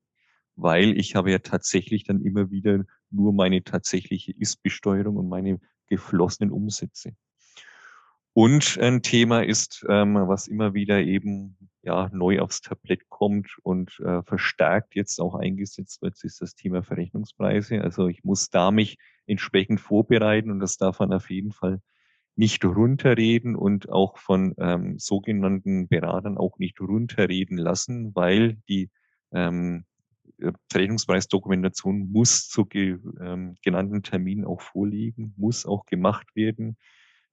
[0.55, 6.51] weil ich habe ja tatsächlich dann immer wieder nur meine tatsächliche Ist-Besteuerung und meine geflossenen
[6.51, 7.15] Umsätze.
[8.35, 13.99] Und ein Thema ist, ähm, was immer wieder eben ja neu aufs Tablett kommt und
[13.99, 17.81] äh, verstärkt jetzt auch eingesetzt wird, ist das Thema Verrechnungspreise.
[17.81, 21.81] Also ich muss da mich entsprechend vorbereiten und das darf man auf jeden Fall
[22.35, 28.89] nicht runterreden und auch von ähm, sogenannten Beratern auch nicht runterreden lassen, weil die
[29.31, 29.85] ähm,
[30.39, 36.77] äh, Verrechnungspreisdokumentation muss zu ge, ähm, genannten Terminen auch vorliegen, muss auch gemacht werden.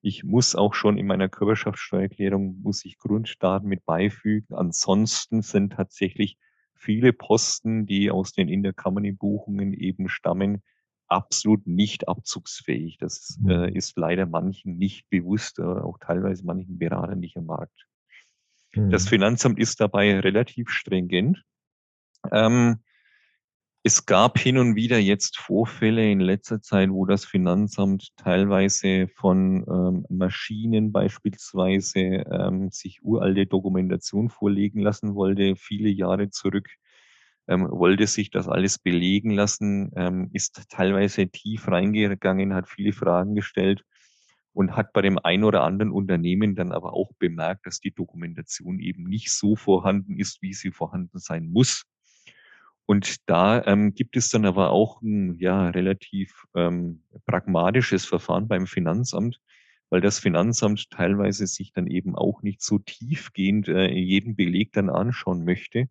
[0.02, 4.54] Ich muss auch schon in meiner Körperschaftssteuererklärung muss ich Grunddaten mit beifügen.
[4.54, 6.38] Ansonsten sind tatsächlich
[6.74, 10.62] viele Posten, die aus den Intercompany-Buchungen eben stammen,
[11.10, 12.98] absolut nicht abzugsfähig.
[12.98, 13.76] Das äh, mhm.
[13.76, 17.86] ist leider manchen nicht bewusst, äh, auch teilweise manchen Beratern nicht am Markt.
[18.74, 18.90] Mhm.
[18.90, 21.42] Das Finanzamt ist dabei relativ stringent.
[22.30, 22.80] Ähm,
[23.82, 29.64] es gab hin und wieder jetzt Vorfälle in letzter Zeit, wo das Finanzamt teilweise von
[29.66, 36.68] ähm, Maschinen beispielsweise ähm, sich uralte Dokumentation vorlegen lassen wollte, viele Jahre zurück,
[37.50, 43.34] ähm, wollte sich das alles belegen lassen, ähm, ist teilweise tief reingegangen, hat viele Fragen
[43.34, 43.84] gestellt
[44.52, 48.78] und hat bei dem ein oder anderen Unternehmen dann aber auch bemerkt, dass die Dokumentation
[48.78, 51.84] eben nicht so vorhanden ist, wie sie vorhanden sein muss.
[52.86, 58.66] Und da ähm, gibt es dann aber auch ein ja, relativ ähm, pragmatisches Verfahren beim
[58.66, 59.40] Finanzamt,
[59.90, 64.90] weil das Finanzamt teilweise sich dann eben auch nicht so tiefgehend äh, jeden Beleg dann
[64.90, 65.88] anschauen möchte.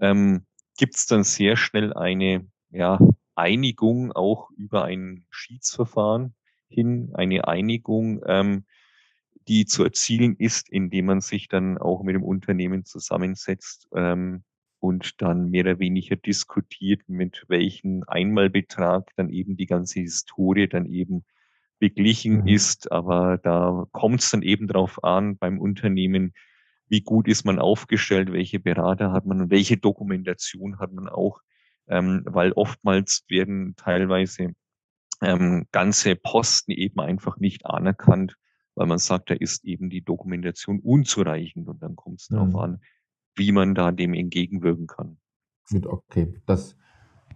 [0.00, 0.46] Ähm,
[0.76, 2.98] gibt es dann sehr schnell eine ja,
[3.34, 6.34] Einigung auch über ein Schiedsverfahren
[6.68, 8.64] hin, eine Einigung, ähm,
[9.48, 14.44] die zu erzielen ist, indem man sich dann auch mit dem Unternehmen zusammensetzt ähm,
[14.78, 20.86] und dann mehr oder weniger diskutiert, mit welchem Einmalbetrag dann eben die ganze Historie dann
[20.86, 21.24] eben
[21.78, 22.48] beglichen mhm.
[22.48, 22.90] ist.
[22.92, 26.32] Aber da kommt es dann eben darauf an beim Unternehmen,
[26.92, 31.40] wie gut ist man aufgestellt, welche Berater hat man und welche Dokumentation hat man auch,
[31.88, 34.52] ähm, weil oftmals werden teilweise
[35.22, 38.36] ähm, ganze Posten eben einfach nicht anerkannt,
[38.74, 42.34] weil man sagt, da ist eben die Dokumentation unzureichend und dann kommt es mhm.
[42.34, 42.82] darauf an,
[43.36, 45.16] wie man da dem entgegenwirken kann.
[45.70, 46.34] Gut, okay.
[46.44, 46.76] Das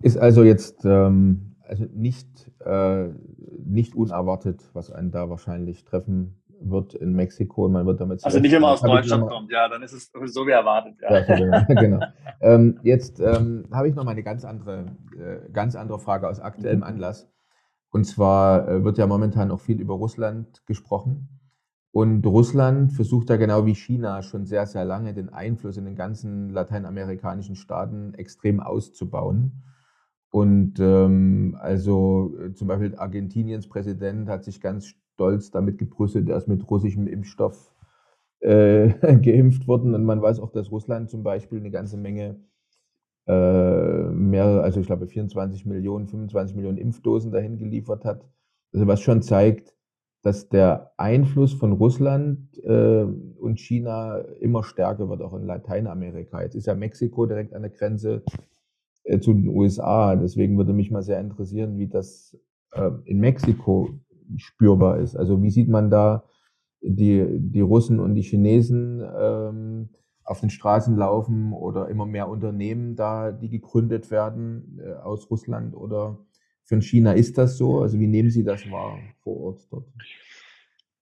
[0.02, 3.08] ist also jetzt ähm, also nicht, äh,
[3.64, 7.68] nicht unerwartet, was einen da wahrscheinlich treffen wird in Mexiko.
[7.68, 10.46] Man wird damit also nicht immer aus Deutschland immer, kommt, ja, dann ist es so
[10.46, 10.96] wie erwartet.
[11.02, 12.00] Ja, ja genau.
[12.40, 14.86] ähm, jetzt ähm, habe ich noch mal eine ganz andere,
[15.16, 16.84] äh, ganz andere Frage aus aktuellem mhm.
[16.84, 17.28] Anlass.
[17.90, 21.28] Und zwar äh, wird ja momentan auch viel über Russland gesprochen.
[21.92, 25.96] Und Russland versucht da genau wie China schon sehr, sehr lange den Einfluss in den
[25.96, 29.62] ganzen lateinamerikanischen Staaten extrem auszubauen.
[30.30, 36.36] Und ähm, also äh, zum Beispiel Argentiniens Präsident hat sich ganz stolz damit gebrüstet, er
[36.36, 37.72] ist mit russischem Impfstoff
[38.40, 38.88] äh,
[39.22, 39.94] geimpft worden.
[39.94, 42.36] Und man weiß auch, dass Russland zum Beispiel eine ganze Menge
[43.26, 48.28] äh, mehr, also ich glaube 24 Millionen, 25 Millionen Impfdosen dahin geliefert hat.
[48.72, 49.74] Also was schon zeigt,
[50.22, 56.42] dass der Einfluss von Russland äh, und China immer stärker wird, auch in Lateinamerika.
[56.42, 58.22] Jetzt ist ja Mexiko direkt an der Grenze
[59.04, 60.14] äh, zu den USA.
[60.14, 62.36] Deswegen würde mich mal sehr interessieren, wie das
[62.72, 63.88] äh, in Mexiko
[64.36, 65.16] spürbar ist.
[65.16, 66.24] Also wie sieht man da
[66.80, 69.88] die, die Russen und die Chinesen ähm,
[70.24, 75.74] auf den Straßen laufen oder immer mehr Unternehmen da, die gegründet werden äh, aus Russland
[75.74, 76.18] oder
[76.64, 77.80] von China ist das so?
[77.80, 79.86] Also wie nehmen Sie das wahr vor Ort dort?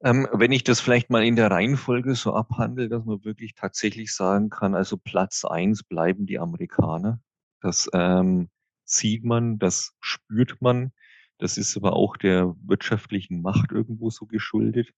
[0.02, 4.14] Ähm, wenn ich das vielleicht mal in der Reihenfolge so abhandle, dass man wirklich tatsächlich
[4.14, 7.20] sagen kann, also Platz eins bleiben die Amerikaner.
[7.62, 8.50] Das ähm,
[8.84, 10.92] sieht man, das spürt man.
[11.38, 14.90] Das ist aber auch der wirtschaftlichen Macht irgendwo so geschuldet.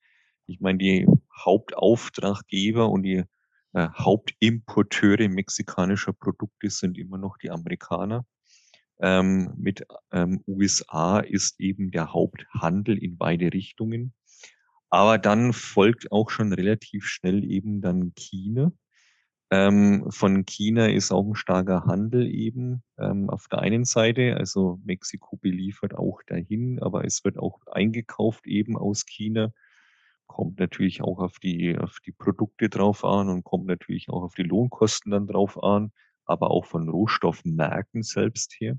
[0.47, 1.07] Ich meine, die
[1.45, 3.25] Hauptauftraggeber und die
[3.73, 8.25] äh, Hauptimporteure mexikanischer Produkte sind immer noch die Amerikaner.
[9.01, 14.15] Ähm, mit ähm, USA ist eben der Haupthandel in beide Richtungen.
[14.89, 18.73] Aber dann folgt auch schon relativ schnell eben dann China.
[19.51, 24.37] Ähm, von China ist auch ein starker Handel eben ähm, auf der einen Seite.
[24.37, 29.53] Also Mexiko beliefert auch dahin, aber es wird auch eingekauft eben aus China.
[30.27, 34.35] Kommt natürlich auch auf die, auf die Produkte drauf an und kommt natürlich auch auf
[34.35, 35.93] die Lohnkosten dann drauf an,
[36.25, 38.77] aber auch von Rohstoffmärkten selbst her.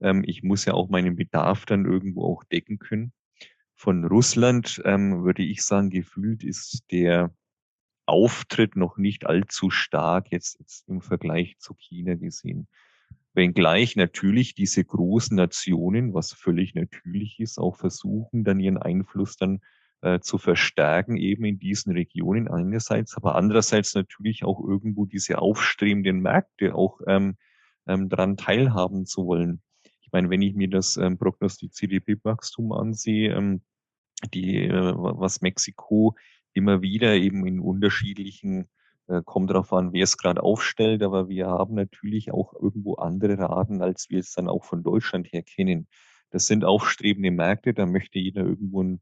[0.00, 3.12] Ähm, ich muss ja auch meinen Bedarf dann irgendwo auch decken können.
[3.74, 7.34] Von Russland ähm, würde ich sagen, gefühlt ist der
[8.10, 12.68] Auftritt noch nicht allzu stark jetzt, jetzt im Vergleich zu China gesehen.
[13.32, 19.60] Wenngleich natürlich diese großen Nationen, was völlig natürlich ist, auch versuchen, dann ihren Einfluss dann
[20.02, 26.20] äh, zu verstärken, eben in diesen Regionen einerseits, aber andererseits natürlich auch irgendwo diese aufstrebenden
[26.20, 27.36] Märkte auch ähm,
[27.86, 29.62] ähm, daran teilhaben zu wollen.
[30.00, 33.62] Ich meine, wenn ich mir das ähm, prognostizierte BIP-Wachstum ansehe, ähm,
[34.34, 36.16] die, äh, was Mexiko
[36.52, 38.68] immer wieder eben in unterschiedlichen,
[39.08, 43.38] äh, kommt darauf an, wer es gerade aufstellt, aber wir haben natürlich auch irgendwo andere
[43.38, 45.88] Raten, als wir es dann auch von Deutschland her kennen.
[46.30, 49.00] Das sind aufstrebende Märkte, da möchte jeder irgendwo ein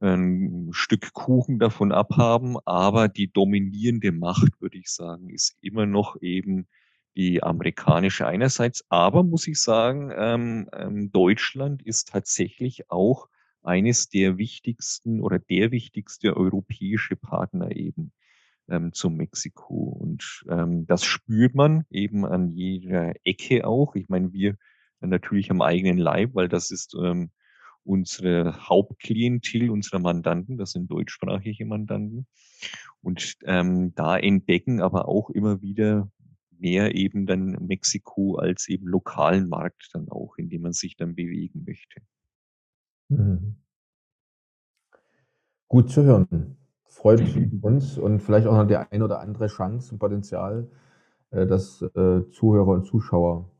[0.00, 6.20] ein Stück Kuchen davon abhaben, aber die dominierende Macht, würde ich sagen, ist immer noch
[6.20, 6.68] eben
[7.16, 13.28] die amerikanische einerseits, aber muss ich sagen, ähm, ähm, Deutschland ist tatsächlich auch
[13.66, 18.12] eines der wichtigsten oder der wichtigste europäische Partner eben
[18.68, 19.96] ähm, zu Mexiko.
[20.00, 23.94] Und ähm, das spürt man eben an jeder Ecke auch.
[23.94, 24.56] Ich meine, wir
[25.00, 27.30] natürlich am eigenen Leib, weil das ist ähm,
[27.84, 32.26] unsere Hauptklientel unserer Mandanten, das sind deutschsprachige Mandanten.
[33.00, 36.10] Und ähm, da entdecken aber auch immer wieder
[36.58, 41.14] mehr eben dann Mexiko als eben lokalen Markt dann auch, in dem man sich dann
[41.14, 42.00] bewegen möchte.
[43.08, 43.56] Mhm.
[45.68, 46.56] Gut zu hören.
[46.84, 47.22] Freut
[47.62, 50.70] uns und vielleicht auch noch die ein oder andere Chance und Potenzial,
[51.30, 53.50] äh, dass äh, Zuhörer und Zuschauer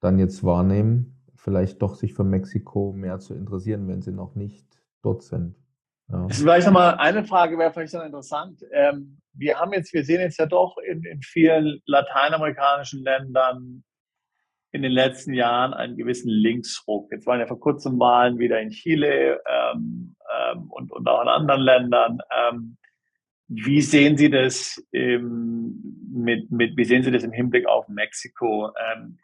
[0.00, 4.66] dann jetzt wahrnehmen, vielleicht doch sich für Mexiko mehr zu interessieren, wenn sie noch nicht
[5.02, 5.54] dort sind.
[6.08, 6.28] Ja.
[6.28, 8.62] Vielleicht nochmal eine Frage wäre vielleicht dann interessant.
[8.72, 13.84] Ähm, wir haben jetzt, wir sehen jetzt ja doch in, in vielen lateinamerikanischen Ländern
[14.76, 17.10] in den letzten Jahren einen gewissen Linksruck.
[17.10, 21.28] Jetzt waren ja vor kurzem Wahlen wieder in Chile ähm, ähm, und, und auch in
[21.28, 22.18] anderen Ländern.
[22.30, 22.76] Ähm,
[23.48, 28.70] wie sehen Sie das mit, mit, wie sehen Sie das im Hinblick auf Mexiko?
[28.90, 29.18] Ähm,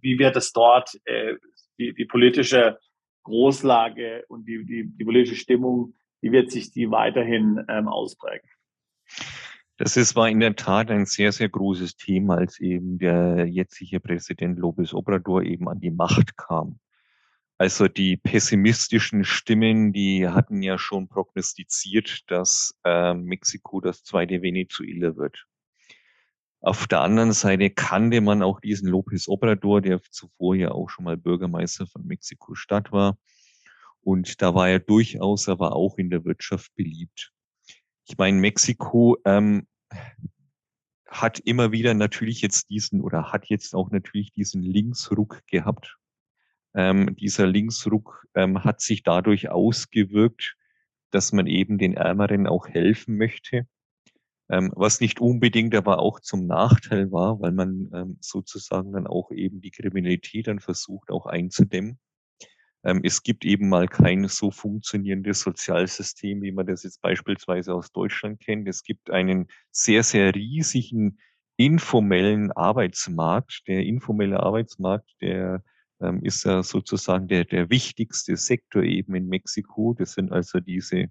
[0.00, 1.34] wie wird es dort äh,
[1.78, 2.78] die, die politische
[3.22, 8.48] Großlage und die, die, die politische Stimmung, wie wird sich die weiterhin ähm, ausprägen?
[9.78, 14.00] Das ist, war in der Tat ein sehr, sehr großes Thema, als eben der jetzige
[14.00, 16.78] Präsident López Obrador eben an die Macht kam.
[17.58, 25.16] Also die pessimistischen Stimmen, die hatten ja schon prognostiziert, dass äh, Mexiko das zweite Venezuela
[25.16, 25.46] wird.
[26.60, 31.04] Auf der anderen Seite kannte man auch diesen López Obrador, der zuvor ja auch schon
[31.04, 33.18] mal Bürgermeister von Mexiko-Stadt war.
[34.00, 37.32] Und da war er durchaus aber auch in der Wirtschaft beliebt.
[38.08, 39.66] Ich meine, Mexiko ähm,
[41.08, 45.96] hat immer wieder natürlich jetzt diesen oder hat jetzt auch natürlich diesen Linksruck gehabt.
[46.74, 50.56] Ähm, dieser Linksruck ähm, hat sich dadurch ausgewirkt,
[51.10, 53.66] dass man eben den Ärmeren auch helfen möchte.
[54.48, 59.32] Ähm, was nicht unbedingt aber auch zum Nachteil war, weil man ähm, sozusagen dann auch
[59.32, 61.98] eben die Kriminalität dann versucht auch einzudämmen.
[62.86, 67.90] Ähm, es gibt eben mal kein so funktionierendes Sozialsystem, wie man das jetzt beispielsweise aus
[67.90, 68.68] Deutschland kennt.
[68.68, 71.18] Es gibt einen sehr, sehr riesigen
[71.56, 73.64] informellen Arbeitsmarkt.
[73.66, 75.64] Der informelle Arbeitsmarkt, der
[76.00, 79.92] ähm, ist ja sozusagen der, der wichtigste Sektor eben in Mexiko.
[79.98, 81.06] Das sind also diese,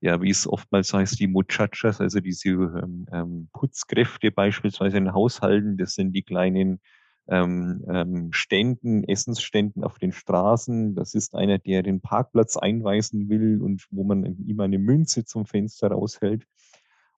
[0.00, 5.76] ja, wie es oftmals heißt, die Muchachas, also diese ähm, ähm Putzkräfte beispielsweise in Haushalten.
[5.76, 6.80] Das sind die kleinen
[7.28, 10.94] ähm, ähm, Ständen, Essensständen auf den Straßen.
[10.94, 15.46] Das ist einer, der den Parkplatz einweisen will und wo man ihm eine Münze zum
[15.46, 16.46] Fenster raushält.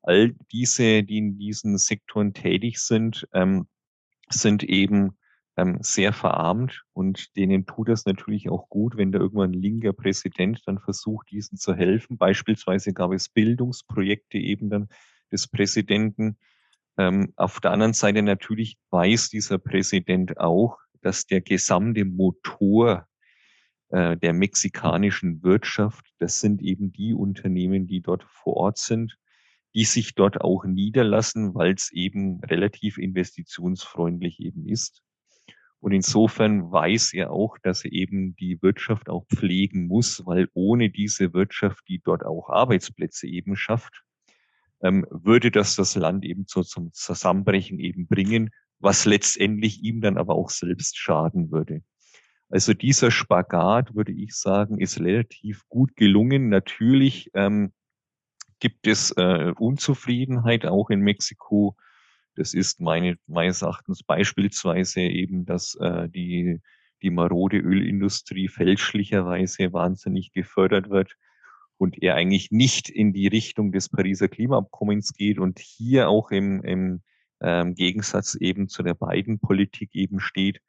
[0.02, 3.66] All diese, die in diesen Sektoren tätig sind, ähm,
[4.28, 5.16] sind eben
[5.56, 9.92] ähm, sehr verarmt und denen tut es natürlich auch gut, wenn da irgendwann ein linker
[9.92, 12.18] Präsident dann versucht, diesen zu helfen.
[12.18, 14.88] Beispielsweise gab es Bildungsprojekte eben dann
[15.30, 16.36] des Präsidenten,
[16.96, 23.06] ähm, auf der anderen Seite natürlich weiß dieser Präsident auch, dass der gesamte Motor
[23.90, 29.16] äh, der mexikanischen Wirtschaft, das sind eben die Unternehmen, die dort vor Ort sind,
[29.74, 35.02] die sich dort auch niederlassen, weil es eben relativ investitionsfreundlich eben ist.
[35.80, 40.88] Und insofern weiß er auch, dass er eben die Wirtschaft auch pflegen muss, weil ohne
[40.90, 44.02] diese Wirtschaft, die dort auch Arbeitsplätze eben schafft,
[44.84, 50.18] ähm, würde das das Land eben zu, zum Zusammenbrechen eben bringen, was letztendlich ihm dann
[50.18, 51.82] aber auch selbst schaden würde.
[52.50, 56.50] Also dieser Spagat, würde ich sagen, ist relativ gut gelungen.
[56.50, 57.72] Natürlich ähm,
[58.60, 61.76] gibt es äh, Unzufriedenheit auch in Mexiko.
[62.36, 66.60] Das ist meine, meines Erachtens beispielsweise eben, dass äh, die,
[67.00, 71.16] die marode Ölindustrie fälschlicherweise wahnsinnig gefördert wird
[71.78, 76.62] und er eigentlich nicht in die Richtung des Pariser Klimaabkommens geht und hier auch im,
[76.62, 77.02] im
[77.40, 80.60] ähm, Gegensatz eben zu der beiden Politik eben steht.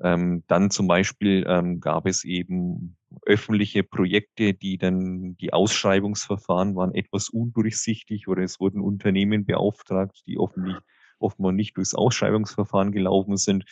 [0.00, 6.94] Ähm, dann zum Beispiel ähm, gab es eben öffentliche Projekte, die dann die Ausschreibungsverfahren waren
[6.94, 10.76] etwas undurchsichtig oder es wurden Unternehmen beauftragt, die offenlich
[11.18, 13.64] offenbar nicht durchs Ausschreibungsverfahren gelaufen sind.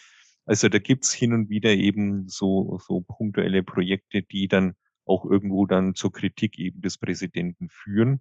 [0.47, 4.75] Also da gibt's hin und wieder eben so, so punktuelle Projekte, die dann
[5.07, 8.21] auch irgendwo dann zur Kritik eben des Präsidenten führen.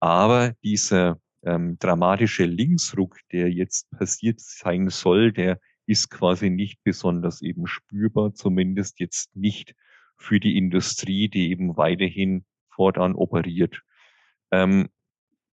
[0.00, 7.42] Aber dieser ähm, dramatische Linksruck, der jetzt passiert sein soll, der ist quasi nicht besonders
[7.42, 9.74] eben spürbar, zumindest jetzt nicht
[10.16, 13.82] für die Industrie, die eben weiterhin fortan operiert.
[14.50, 14.88] Ähm,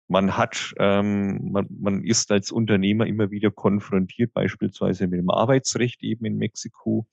[0.09, 6.03] man hat, ähm, man, man ist als Unternehmer immer wieder konfrontiert, beispielsweise mit dem Arbeitsrecht
[6.03, 7.07] eben in Mexiko.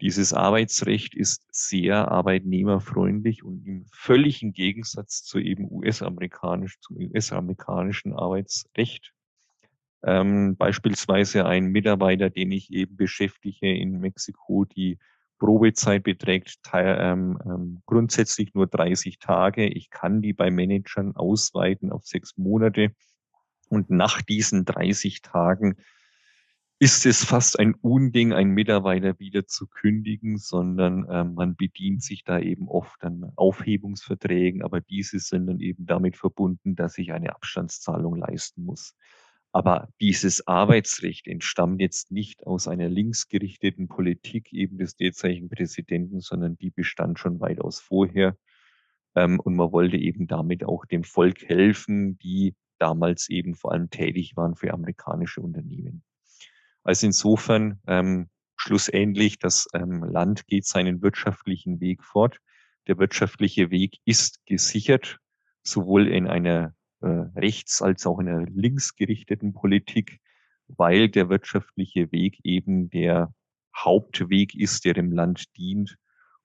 [0.00, 9.12] Dieses Arbeitsrecht ist sehr arbeitnehmerfreundlich und im völligen Gegensatz zu eben US-amerikanisch, zum US-amerikanischen Arbeitsrecht.
[10.02, 14.98] Ähm, beispielsweise ein Mitarbeiter, den ich eben beschäftige in Mexiko, die
[15.38, 19.66] Probezeit beträgt ähm, ähm, grundsätzlich nur 30 Tage.
[19.66, 22.92] Ich kann die bei Managern ausweiten auf sechs Monate.
[23.68, 25.76] Und nach diesen 30 Tagen
[26.78, 32.22] ist es fast ein Unding, einen Mitarbeiter wieder zu kündigen, sondern äh, man bedient sich
[32.22, 37.34] da eben oft an Aufhebungsverträgen, aber diese sind dann eben damit verbunden, dass ich eine
[37.34, 38.94] Abstandszahlung leisten muss.
[39.52, 46.58] Aber dieses Arbeitsrecht entstammt jetzt nicht aus einer linksgerichteten Politik eben des derzeitigen Präsidenten, sondern
[46.58, 48.36] die bestand schon weitaus vorher.
[49.14, 53.88] Ähm, und man wollte eben damit auch dem Volk helfen, die damals eben vor allem
[53.88, 56.02] tätig waren für amerikanische Unternehmen.
[56.86, 62.38] Also insofern ähm, schlussendlich, das ähm, Land geht seinen wirtschaftlichen Weg fort.
[62.86, 65.18] Der wirtschaftliche Weg ist gesichert,
[65.64, 70.20] sowohl in einer äh, rechts- als auch in einer linksgerichteten Politik,
[70.68, 73.34] weil der wirtschaftliche Weg eben der
[73.76, 75.96] Hauptweg ist, der dem Land dient.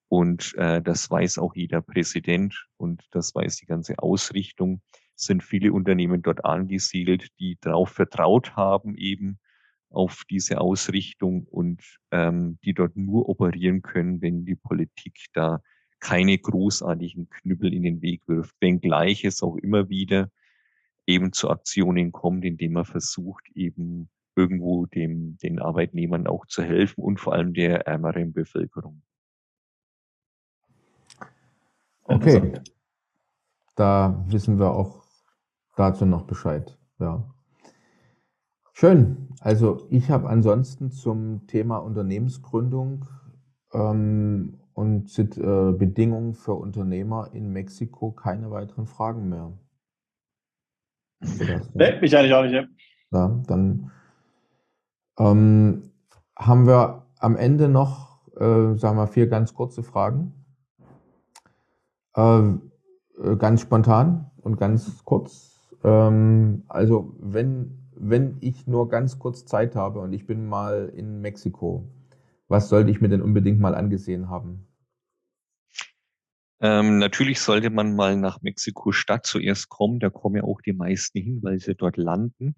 [0.08, 4.82] Und äh, das weiß auch jeder Präsident und das weiß die ganze Ausrichtung.
[5.14, 9.38] Es sind viele Unternehmen dort angesiedelt, die darauf vertraut haben, eben
[9.92, 15.60] auf diese Ausrichtung und ähm, die dort nur operieren können, wenn die Politik da
[16.00, 20.30] keine großartigen Knüppel in den Weg wirft, wenngleich es auch immer wieder
[21.06, 27.02] eben zu Aktionen kommt, indem man versucht, eben irgendwo dem, den Arbeitnehmern auch zu helfen
[27.02, 29.02] und vor allem der ärmeren Bevölkerung.
[32.04, 32.54] Okay,
[33.76, 35.04] da wissen wir auch
[35.76, 36.76] dazu noch Bescheid.
[36.98, 37.31] Ja.
[38.82, 39.28] Schön.
[39.38, 43.04] Also ich habe ansonsten zum Thema Unternehmensgründung
[43.72, 49.52] ähm, und äh, Bedingungen für Unternehmer in Mexiko keine weiteren Fragen mehr.
[51.74, 52.68] Nee, mich eigentlich auch nicht.
[53.12, 53.92] Ja, dann
[55.16, 55.92] ähm,
[56.36, 60.34] haben wir am Ende noch, äh, sagen wir, vier ganz kurze Fragen.
[62.16, 65.70] Äh, äh, ganz spontan und ganz kurz.
[65.84, 71.20] Ähm, also, wenn, wenn ich nur ganz kurz Zeit habe und ich bin mal in
[71.20, 71.88] Mexiko,
[72.48, 74.66] was sollte ich mir denn unbedingt mal angesehen haben?
[76.60, 79.98] Ähm, natürlich sollte man mal nach Mexiko-Stadt zuerst kommen.
[79.98, 82.54] Da kommen ja auch die meisten hin, weil sie dort landen.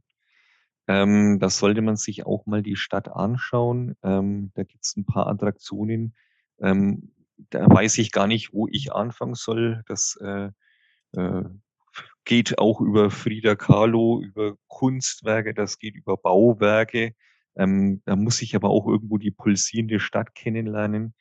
[0.87, 3.97] Ähm, da sollte man sich auch mal die Stadt anschauen.
[4.03, 6.15] Ähm, da gibt es ein paar Attraktionen.
[6.61, 7.13] Ähm,
[7.51, 9.83] da weiß ich gar nicht, wo ich anfangen soll.
[9.87, 10.51] Das äh,
[11.13, 11.45] äh,
[12.25, 17.15] geht auch über Frida Kahlo, über Kunstwerke, das geht über Bauwerke.
[17.57, 21.15] Ähm, da muss ich aber auch irgendwo die pulsierende Stadt kennenlernen.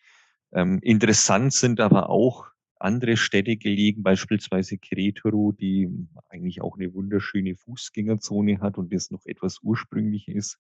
[0.52, 2.48] Ähm, interessant sind aber auch
[2.80, 5.90] andere Städte gelegen, beispielsweise Querétaro, die
[6.30, 10.58] eigentlich auch eine wunderschöne Fußgängerzone hat und das noch etwas ursprünglich ist.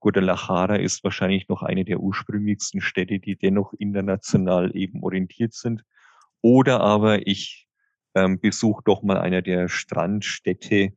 [0.00, 5.84] Guadalajara ist wahrscheinlich noch eine der ursprünglichsten Städte, die dennoch international eben orientiert sind.
[6.40, 7.68] Oder aber ich
[8.14, 10.92] ähm, besuche doch mal einer der Strandstädte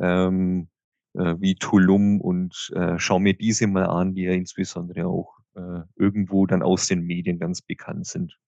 [0.00, 0.68] ähm,
[1.14, 5.80] äh, wie Tulum und äh, schaue mir diese mal an, die ja insbesondere auch äh,
[5.96, 8.38] irgendwo dann aus den Medien ganz bekannt sind.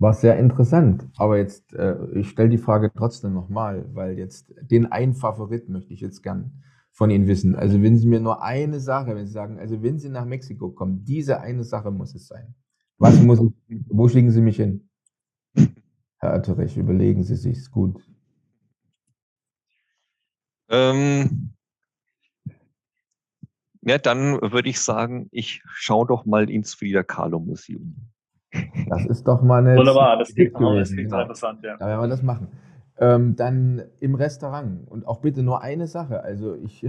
[0.00, 4.86] War sehr interessant, aber jetzt, äh, ich stelle die Frage trotzdem nochmal, weil jetzt den
[4.86, 7.54] einen Favorit möchte ich jetzt gern von Ihnen wissen.
[7.54, 10.70] Also wenn Sie mir nur eine Sache, wenn Sie sagen, also wenn Sie nach Mexiko
[10.70, 12.54] kommen, diese eine Sache muss es sein.
[12.98, 14.88] Was muss ich, wo schicken Sie mich hin?
[16.18, 18.02] Herr Atterich, überlegen Sie sich's gut.
[20.68, 21.54] Ähm,
[23.82, 27.96] ja, dann würde ich sagen, ich schaue doch mal ins Frida Kahlo Museum.
[28.88, 29.76] Das ist doch mal eine.
[29.76, 31.22] Wunderbar, das klingt, das klingt genau.
[31.22, 31.76] interessant, ja.
[31.76, 32.48] Da werden wir das machen.
[32.98, 36.22] Ähm, dann im Restaurant und auch bitte nur eine Sache.
[36.22, 36.84] Also ich,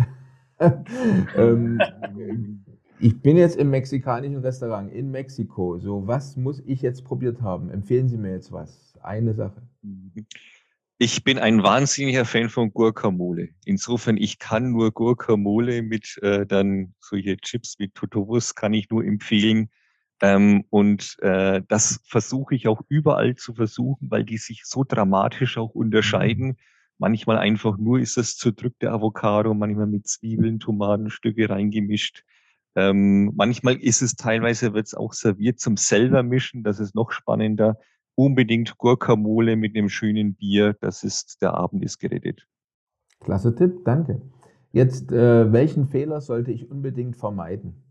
[1.35, 1.80] ähm,
[2.99, 5.80] ich bin jetzt im mexikanischen Restaurant in Mexiko.
[5.80, 7.69] So, was muss ich jetzt probiert haben?
[7.69, 8.97] Empfehlen Sie mir jetzt was?
[9.01, 9.61] Eine Sache.
[10.97, 13.49] Ich bin ein wahnsinniger Fan von Guacamole.
[13.63, 19.05] Insofern, ich kann nur Guacamole mit äh, dann solche Chips wie Tutobus kann ich nur
[19.05, 19.69] empfehlen.
[20.21, 25.57] Ähm, und äh, das versuche ich auch überall zu versuchen, weil die sich so dramatisch
[25.57, 26.57] auch unterscheiden.
[26.97, 32.26] Manchmal einfach nur ist es zerdrückte Avocado, manchmal mit Zwiebeln, Tomatenstücke reingemischt.
[32.75, 37.11] Ähm, manchmal ist es teilweise, wird es auch serviert zum selber mischen, das ist noch
[37.11, 37.77] spannender.
[38.15, 40.75] unbedingt Guacamole mit einem schönen Bier.
[40.81, 42.45] Das ist, der Abend ist gerettet.
[43.21, 44.21] Klasse Tipp, danke.
[44.73, 47.81] Jetzt, äh, welchen Fehler sollte ich unbedingt vermeiden?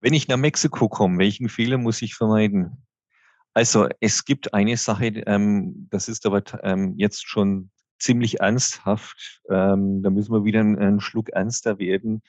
[0.00, 2.86] Wenn ich nach Mexiko komme, welchen Fehler muss ich vermeiden?
[3.54, 7.70] Also es gibt eine Sache, ähm, das ist aber ähm, jetzt schon
[8.02, 9.40] ziemlich ernsthaft.
[9.48, 12.22] Ähm, da müssen wir wieder einen, einen Schluck ernster werden.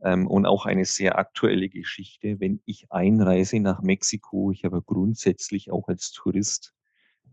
[0.00, 2.38] Ähm, und auch eine sehr aktuelle Geschichte.
[2.38, 6.72] Wenn ich einreise nach Mexiko, ich habe grundsätzlich auch als Tourist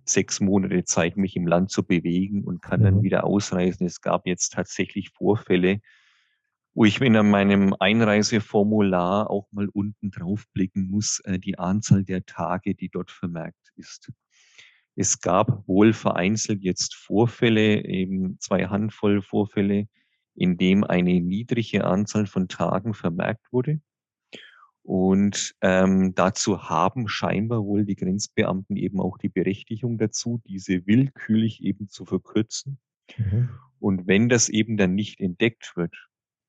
[0.03, 3.03] sechs Monate Zeit, mich im Land zu bewegen und kann dann mhm.
[3.03, 3.85] wieder ausreisen.
[3.85, 5.79] Es gab jetzt tatsächlich Vorfälle,
[6.73, 12.25] wo ich in meinem Einreiseformular auch mal unten drauf blicken muss, äh, die Anzahl der
[12.25, 14.11] Tage, die dort vermerkt ist.
[14.95, 19.87] Es gab wohl vereinzelt jetzt Vorfälle, eben zwei Handvoll Vorfälle,
[20.35, 23.81] in dem eine niedrige Anzahl von Tagen vermerkt wurde.
[24.83, 31.63] Und ähm, dazu haben scheinbar wohl die Grenzbeamten eben auch die Berechtigung dazu, diese willkürlich
[31.63, 32.77] eben zu verkürzen.
[33.17, 33.49] Mhm.
[33.79, 35.95] Und wenn das eben dann nicht entdeckt wird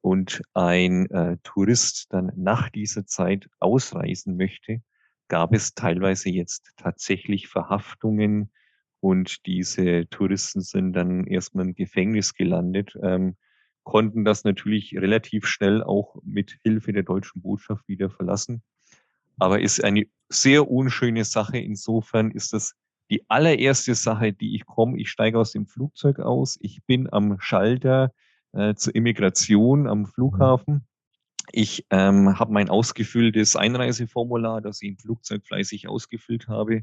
[0.02, 4.82] und ein äh, Tourist dann nach dieser Zeit ausreisen möchte,
[5.28, 8.51] gab es teilweise jetzt tatsächlich Verhaftungen
[9.01, 12.97] und diese Touristen sind dann erstmal im Gefängnis gelandet.
[13.03, 13.36] Ähm,
[13.85, 18.62] konnten das natürlich relativ schnell auch mit Hilfe der deutschen Botschaft wieder verlassen.
[19.39, 21.59] Aber ist eine sehr unschöne Sache.
[21.59, 22.74] Insofern ist das
[23.11, 24.98] die allererste Sache, die ich komme.
[24.98, 26.59] Ich steige aus dem Flugzeug aus.
[26.61, 28.12] Ich bin am Schalter
[28.53, 30.86] äh, zur Immigration am Flughafen.
[31.52, 36.82] Ich ähm, habe mein ausgefülltes Einreiseformular, das ich im Flugzeug fleißig ausgefüllt habe,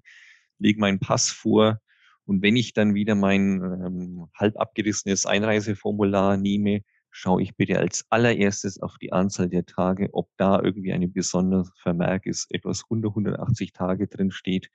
[0.57, 1.80] lege meinen Pass vor.
[2.26, 6.81] Und wenn ich dann wieder mein ähm, halb abgerissenes Einreiseformular nehme,
[7.11, 11.69] schaue ich bitte als allererstes auf die Anzahl der Tage, ob da irgendwie ein besonderer
[11.77, 14.69] Vermerk ist, etwas unter 180 Tage drin steht,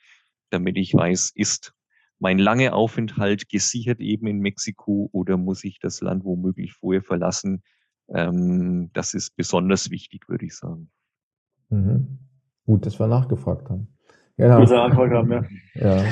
[0.50, 1.74] damit ich weiß, ist
[2.20, 7.62] mein langer Aufenthalt gesichert eben in Mexiko oder muss ich das Land womöglich vorher verlassen?
[8.08, 10.90] Ähm, das ist besonders wichtig, würde ich sagen.
[11.68, 12.18] Mhm.
[12.64, 13.88] Gut, dass wir nachgefragt haben.
[14.36, 14.60] Genau.
[14.60, 15.44] Gute Antwort haben, ja.
[15.74, 16.04] ja.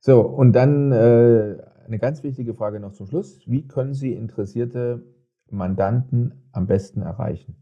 [0.00, 3.40] So, und dann äh, eine ganz wichtige Frage noch zum Schluss.
[3.46, 5.04] Wie können Sie Interessierte
[5.50, 7.56] Mandanten am besten erreichen?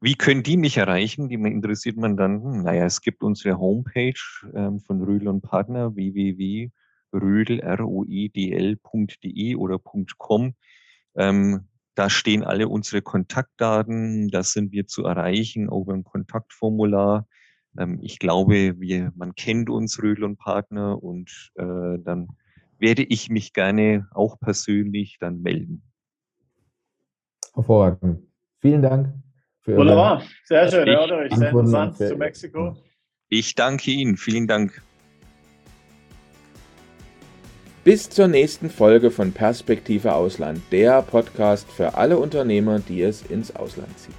[0.00, 2.62] Wie können die mich erreichen, die interessierten Mandanten?
[2.62, 4.12] Naja, es gibt unsere Homepage
[4.54, 6.70] ähm, von Rödel und Partner, www.rödel.de
[9.56, 9.78] oder
[10.18, 10.54] .com.
[11.16, 17.26] Ähm, da stehen alle unsere Kontaktdaten, da sind wir zu erreichen, auch beim Kontaktformular.
[17.78, 22.28] Ähm, ich glaube, wir, man kennt uns, Rödel und Partner, und äh, dann
[22.78, 25.82] werde ich mich gerne auch persönlich dann melden.
[27.54, 28.22] Hervorragend.
[28.60, 29.14] Vielen Dank.
[29.60, 30.22] Für Wunderbar.
[30.44, 31.08] Sehr schön, Herr.
[31.08, 32.76] Sehr interessant zu Mexiko.
[33.28, 34.16] Ich danke Ihnen.
[34.16, 34.82] Vielen Dank.
[37.86, 43.54] Bis zur nächsten Folge von Perspektive Ausland, der Podcast für alle Unternehmer, die es ins
[43.54, 44.16] Ausland ziehen.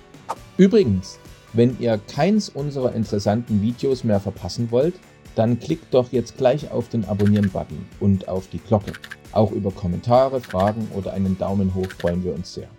[0.55, 1.19] Übrigens,
[1.51, 4.93] wenn ihr keins unserer interessanten Videos mehr verpassen wollt,
[5.35, 8.93] dann klickt doch jetzt gleich auf den Abonnieren-Button und auf die Glocke.
[9.33, 12.69] Auch über Kommentare, Fragen oder einen Daumen hoch freuen wir uns sehr.